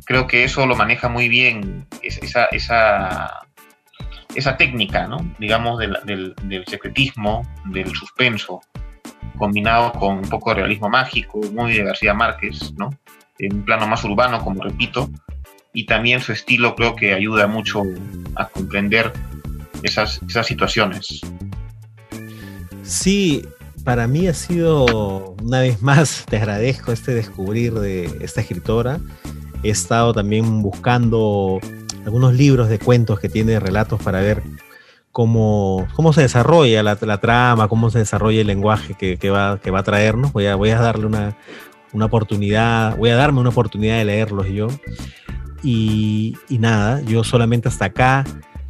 creo 0.05 0.27
que 0.27 0.45
eso 0.45 0.67
lo 0.67 0.77
maneja 0.77 1.09
muy 1.09 1.29
bien 1.29 1.87
esa, 2.03 2.47
esa, 2.47 3.47
técnica, 4.57 5.07
¿no? 5.07 5.19
Digamos, 5.39 5.79
del, 5.79 5.97
del, 6.05 6.65
secretismo, 6.67 7.47
del 7.67 7.95
suspenso, 7.95 8.61
combinado 9.39 9.93
con 9.93 10.19
un 10.19 10.29
poco 10.29 10.51
de 10.51 10.57
realismo 10.57 10.89
mágico, 10.89 11.41
muy 11.53 11.75
de 11.75 11.85
García 11.85 12.15
Márquez, 12.15 12.73
¿no? 12.77 12.91
En 13.39 13.57
un 13.57 13.65
plano 13.65 13.87
más 13.87 14.05
urbano, 14.05 14.43
como 14.43 14.63
repito, 14.63 15.11
y 15.73 15.87
también 15.87 16.21
su 16.21 16.33
estilo 16.33 16.75
creo 16.75 16.97
que 16.97 17.15
ayuda 17.15 17.47
mucho 17.47 17.83
a 18.35 18.47
comprender 18.49 19.13
esas, 19.83 20.21
esas 20.29 20.47
situaciones. 20.47 21.21
Sí, 22.83 23.45
para 23.85 24.07
mí 24.07 24.27
ha 24.27 24.35
sido, 24.35 25.37
una 25.43 25.61
vez 25.61 25.81
más, 25.83 26.27
te 26.29 26.37
agradezco 26.37 26.93
este 26.93 27.15
descubrir 27.15 27.75
de 27.75 28.19
esta 28.21 28.41
escritora. 28.41 29.01
He 29.63 29.71
estado 29.71 30.13
también 30.15 30.63
buscando 30.63 31.59
algunos 32.05 32.35
libros 32.35 32.69
de 32.69 32.79
cuentos 32.79 33.21
que 33.21 33.29
tiene 33.29 33.61
relatos 33.61 34.03
para 34.03 34.21
ver 34.21 34.43
cómo, 35.13 35.87
cómo 35.95 36.13
se 36.13 36.23
desarrolla 36.23 36.83
la, 36.83 36.97
trama, 37.21 37.69
cómo 37.69 37.91
se 37.91 37.99
desarrolla 37.99 38.41
el 38.41 38.47
lenguaje 38.47 38.95
que, 38.95 39.31
va, 39.31 39.59
que 39.59 39.71
va 39.71 39.81
a 39.81 39.85
traernos. 39.85 40.33
Voy 40.33 40.47
a, 40.47 40.57
voy 40.57 40.71
a 40.71 40.81
darle 40.81 41.07
una, 41.07 41.37
una 41.93 42.07
oportunidad, 42.07 42.97
voy 42.97 43.11
a 43.11 43.17
darme 43.17 43.41
una 43.41 43.51
oportunidad 43.51 43.99
de 43.99 44.05
leerlos 44.05 44.49
yo. 44.49 44.69
Y, 45.63 46.37
nada, 46.49 47.01
yo 47.03 47.25
solamente 47.25 47.69
hasta 47.69 47.87
acá 47.87 48.25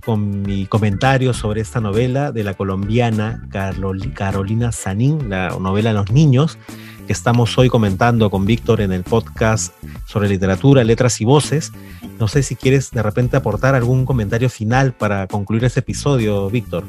con 0.05 0.43
mi 0.43 0.67
comentario 0.67 1.35
sobre 1.35 1.61
esta 1.61 1.81
novela 1.81 2.33
de 2.33 2.43
la 2.43 2.55
colombiana 2.55 3.47
Carolina 4.15 4.73
Sanín, 4.73 5.29
la 5.29 5.51
novela 5.61 5.93
Los 5.93 6.11
Niños, 6.11 6.59
estamos 7.11 7.59
hoy 7.59 7.69
comentando 7.69 8.31
con 8.31 8.47
Víctor 8.47 8.81
en 8.81 8.93
el 8.93 9.03
podcast 9.03 9.75
sobre 10.07 10.29
literatura, 10.29 10.85
letras 10.85 11.21
y 11.21 11.25
voces. 11.25 11.73
No 12.19 12.29
sé 12.29 12.43
si 12.43 12.57
quieres 12.57 12.91
de 12.91 13.03
repente 13.03 13.37
aportar 13.37 13.75
algún 13.75 14.07
comentario 14.07 14.49
final 14.49 14.93
para 14.93 15.27
concluir 15.27 15.65
este 15.65 15.81
episodio, 15.81 16.49
Víctor. 16.49 16.85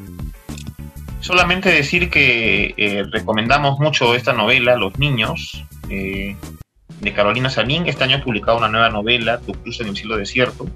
Solamente 1.19 1.69
decir 1.69 2.09
que 2.09 2.73
eh, 2.77 3.03
recomendamos 3.11 3.79
mucho 3.79 4.15
esta 4.15 4.33
novela, 4.33 4.75
Los 4.75 4.97
Niños. 4.99 5.65
Eh, 5.89 6.35
de 7.01 7.13
Carolina 7.13 7.49
Sanín. 7.49 7.87
Este 7.87 8.03
año 8.03 8.17
ha 8.17 8.23
publicado 8.23 8.57
una 8.57 8.69
nueva 8.69 8.89
novela, 8.89 9.39
Tu 9.39 9.53
cruz 9.53 9.81
en 9.81 9.87
el 9.87 9.97
cielo 9.97 10.17
desierto. 10.17 10.67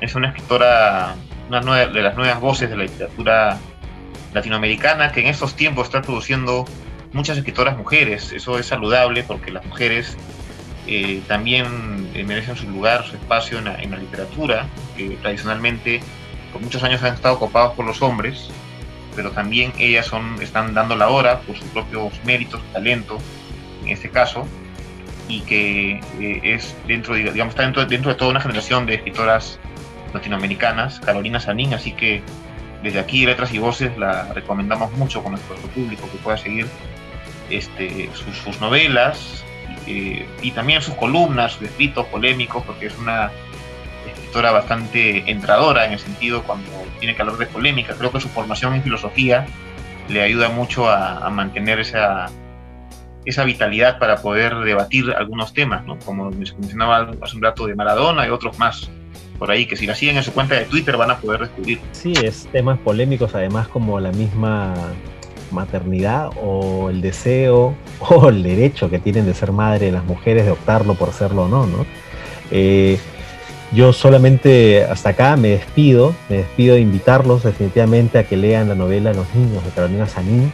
Es 0.00 0.14
una 0.14 0.28
escritora, 0.28 1.14
una 1.48 1.86
de 1.86 2.02
las 2.02 2.16
nuevas 2.16 2.40
voces 2.40 2.70
de 2.70 2.76
la 2.76 2.84
literatura 2.84 3.58
latinoamericana 4.32 5.12
que 5.12 5.20
en 5.20 5.26
estos 5.26 5.54
tiempos 5.54 5.86
está 5.86 6.02
produciendo 6.02 6.64
muchas 7.12 7.38
escritoras 7.38 7.76
mujeres. 7.76 8.32
Eso 8.32 8.58
es 8.58 8.66
saludable 8.66 9.22
porque 9.22 9.50
las 9.50 9.64
mujeres 9.66 10.16
eh, 10.86 11.20
también 11.28 12.10
eh, 12.14 12.24
merecen 12.24 12.56
su 12.56 12.68
lugar, 12.70 13.04
su 13.04 13.16
espacio 13.16 13.58
en 13.58 13.64
la, 13.64 13.96
literatura, 13.98 14.66
que 14.96 15.10
tradicionalmente 15.20 16.00
por 16.52 16.62
muchos 16.62 16.82
años 16.82 17.02
han 17.02 17.14
estado 17.14 17.34
ocupados 17.34 17.74
por 17.74 17.84
los 17.84 18.00
hombres, 18.00 18.48
pero 19.14 19.30
también 19.32 19.72
ellas 19.78 20.06
son, 20.06 20.40
están 20.40 20.72
dando 20.72 20.96
la 20.96 21.10
hora 21.10 21.40
por 21.40 21.56
sus 21.56 21.68
propios 21.68 22.12
méritos, 22.24 22.62
talento, 22.72 23.18
en 23.84 23.90
este 23.90 24.08
caso, 24.08 24.46
y 25.28 25.40
que 25.42 26.00
eh, 26.20 26.40
es 26.42 26.74
dentro, 26.86 27.14
digamos, 27.14 27.52
está 27.52 27.64
dentro, 27.64 27.84
dentro, 27.84 28.10
de 28.10 28.16
toda 28.16 28.30
una 28.30 28.40
generación 28.40 28.86
de 28.86 28.94
escritoras 28.94 29.58
latinoamericanas, 30.14 31.00
Carolina 31.00 31.38
Sanín, 31.38 31.74
así 31.74 31.92
que 31.92 32.22
desde 32.82 32.98
aquí 32.98 33.26
Letras 33.26 33.52
y 33.52 33.58
Voces 33.58 33.96
la 33.98 34.32
recomendamos 34.32 34.90
mucho 34.92 35.22
con 35.22 35.32
nuestro 35.32 35.56
público 35.56 36.08
que 36.10 36.16
pueda 36.18 36.38
seguir 36.38 36.66
este, 37.50 38.10
sus, 38.14 38.60
novelas 38.60 39.44
eh, 39.86 40.26
y 40.42 40.50
también 40.52 40.82
sus 40.82 40.94
columnas, 40.94 41.52
sus 41.52 41.62
escritos 41.62 42.06
polémicos, 42.06 42.64
porque 42.64 42.86
es 42.86 42.98
una 42.98 43.30
escritora 44.06 44.50
bastante 44.52 45.30
entradora 45.30 45.84
en 45.84 45.92
el 45.92 45.98
sentido 45.98 46.42
cuando 46.42 46.70
tiene 46.98 47.14
que 47.14 47.22
hablar 47.22 47.38
de 47.38 47.46
polémica. 47.46 47.94
Creo 47.94 48.12
que 48.12 48.20
su 48.20 48.28
formación 48.28 48.74
en 48.74 48.82
filosofía 48.82 49.46
le 50.08 50.22
ayuda 50.22 50.48
mucho 50.48 50.88
a 50.88 51.28
mantener 51.30 51.80
esa 51.80 52.30
esa 53.28 53.44
vitalidad 53.44 53.98
para 53.98 54.16
poder 54.22 54.56
debatir 54.60 55.12
algunos 55.16 55.52
temas, 55.52 55.84
¿no? 55.84 55.98
como 55.98 56.30
mencionaba 56.30 57.10
hace 57.20 57.36
un 57.36 57.42
rato 57.42 57.66
de 57.66 57.74
Maradona 57.74 58.26
y 58.26 58.30
otros 58.30 58.58
más 58.58 58.90
por 59.38 59.50
ahí, 59.50 59.66
que 59.66 59.76
si 59.76 59.86
la 59.86 59.94
siguen 59.94 60.16
en 60.16 60.24
su 60.24 60.32
cuenta 60.32 60.56
de 60.56 60.64
Twitter 60.64 60.96
van 60.96 61.12
a 61.12 61.18
poder 61.18 61.42
descubrir. 61.42 61.78
Sí, 61.92 62.12
es 62.24 62.48
temas 62.50 62.78
polémicos 62.80 63.34
además 63.34 63.68
como 63.68 64.00
la 64.00 64.10
misma 64.10 64.74
maternidad 65.50 66.30
o 66.42 66.90
el 66.90 67.00
deseo 67.00 67.74
o 68.00 68.28
el 68.28 68.42
derecho 68.42 68.90
que 68.90 68.98
tienen 68.98 69.26
de 69.26 69.34
ser 69.34 69.52
madre 69.52 69.92
las 69.92 70.04
mujeres 70.04 70.44
de 70.44 70.52
optarlo 70.52 70.94
por 70.94 71.12
serlo 71.12 71.44
o 71.44 71.48
no, 71.48 71.66
¿no? 71.66 71.86
Eh, 72.50 72.98
Yo 73.72 73.92
solamente 73.92 74.84
hasta 74.84 75.10
acá 75.10 75.36
me 75.36 75.48
despido, 75.48 76.14
me 76.28 76.38
despido 76.38 76.74
de 76.74 76.80
invitarlos 76.80 77.42
definitivamente 77.42 78.18
a 78.18 78.24
que 78.24 78.36
lean 78.36 78.68
la 78.68 78.74
novela 78.74 79.12
Los 79.12 79.34
niños 79.34 79.62
de 79.64 79.70
Carolina 79.70 80.06
Sanín, 80.06 80.50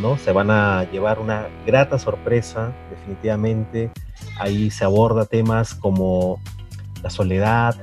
¿no? 0.00 0.16
Se 0.18 0.32
van 0.32 0.50
a 0.50 0.84
llevar 0.92 1.18
una 1.18 1.48
grata 1.66 1.98
sorpresa, 1.98 2.72
definitivamente. 2.90 3.90
Ahí 4.38 4.70
se 4.70 4.84
aborda 4.84 5.24
temas 5.24 5.74
como 5.74 6.40
la 7.02 7.10
soledad, 7.10 7.74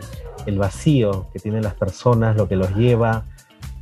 el 0.46 0.58
vacío 0.58 1.28
que 1.34 1.40
tienen 1.40 1.64
las 1.64 1.74
personas, 1.74 2.36
lo 2.36 2.48
que 2.48 2.56
los 2.56 2.76
lleva 2.76 3.26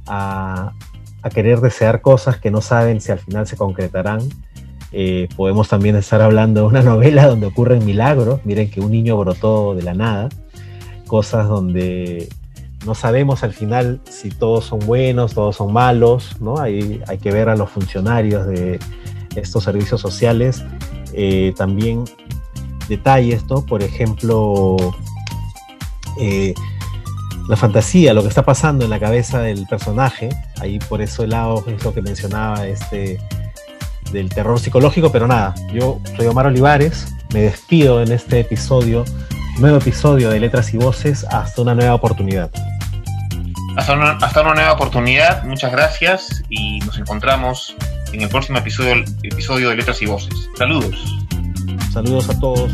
a, 0.08 0.74
a 1.22 1.30
querer 1.30 1.62
desear 1.62 2.02
cosas 2.02 2.38
que 2.38 2.52
no 2.52 2.62
saben 2.62 3.02
si 3.02 3.12
al 3.12 3.20
final 3.20 3.48
se 3.48 3.58
concretarán. 3.58 4.22
Eh, 4.92 5.30
podemos 5.38 5.70
también 5.70 5.96
estar 5.96 6.22
hablando 6.22 6.62
de 6.62 6.68
una 6.68 6.82
novela 6.84 7.28
donde 7.28 7.48
ocurren 7.48 7.86
milagros. 7.86 8.42
Miren 8.46 8.70
que 8.70 8.82
un 8.82 8.92
niño 8.92 9.18
brotó 9.18 9.76
de 9.76 9.84
la 9.84 9.94
nada. 9.94 10.30
Cosas 11.08 11.48
donde 11.48 12.30
no 12.86 12.96
sabemos 12.96 13.44
al 13.44 13.54
final 13.54 14.02
si 14.10 14.30
todos 14.30 14.66
son 14.66 14.80
buenos, 14.80 15.34
todos 15.34 15.56
son 15.58 15.72
malos, 15.72 16.42
¿no? 16.42 16.60
Hay, 16.60 17.02
hay 17.08 17.18
que 17.18 17.32
ver 17.32 17.50
a 17.50 17.56
los 17.56 17.70
funcionarios 17.70 18.48
de 18.48 18.80
estos 19.36 19.64
servicios 19.64 20.02
sociales. 20.02 20.64
Eh, 21.14 21.54
también 21.58 22.06
detalles, 22.88 23.46
¿no? 23.48 23.66
Por 23.66 23.84
ejemplo, 23.84 24.78
eh, 26.20 26.54
la 27.48 27.56
fantasía, 27.56 28.14
lo 28.14 28.22
que 28.22 28.30
está 28.30 28.44
pasando 28.44 28.86
en 28.86 28.92
la 28.92 29.00
cabeza 29.00 29.42
del 29.42 29.66
personaje. 29.68 30.30
Ahí 30.60 30.80
por 30.80 31.02
eso 31.02 31.24
el 31.24 31.32
lado 31.32 31.64
es 31.68 31.84
lo 31.84 31.94
que 31.94 32.02
mencionaba 32.02 32.68
este 32.68 33.20
del 34.12 34.30
terror 34.30 34.60
psicológico, 34.60 35.12
pero 35.12 35.28
nada, 35.28 35.56
yo 35.74 36.00
soy 36.18 36.28
Omar 36.28 36.48
Olivares, 36.48 37.14
me 37.34 37.42
despido 37.44 38.02
en 38.02 38.12
este 38.12 38.42
episodio, 38.42 39.06
nuevo 39.58 39.78
episodio 39.78 40.30
de 40.30 40.40
Letras 40.40 40.74
y 40.74 40.78
Voces, 40.78 41.26
hasta 41.30 41.62
una 41.62 41.74
nueva 41.76 41.96
oportunidad. 41.96 42.52
Hasta 43.78 43.94
una, 43.94 44.12
hasta 44.12 44.42
una 44.42 44.54
nueva 44.54 44.74
oportunidad, 44.74 45.44
muchas 45.46 45.72
gracias 45.72 46.44
y 46.50 46.80
nos 46.80 46.98
encontramos 46.98 47.76
en 48.12 48.22
el 48.22 48.30
próximo 48.30 48.58
episodio, 48.58 49.06
episodio 49.24 49.70
de 49.70 49.78
Letras 49.78 50.02
y 50.02 50.08
Voces. 50.08 50.50
Saludos. 50.58 50.96
Saludos 51.94 52.30
a 52.30 52.40
todos. 52.40 52.72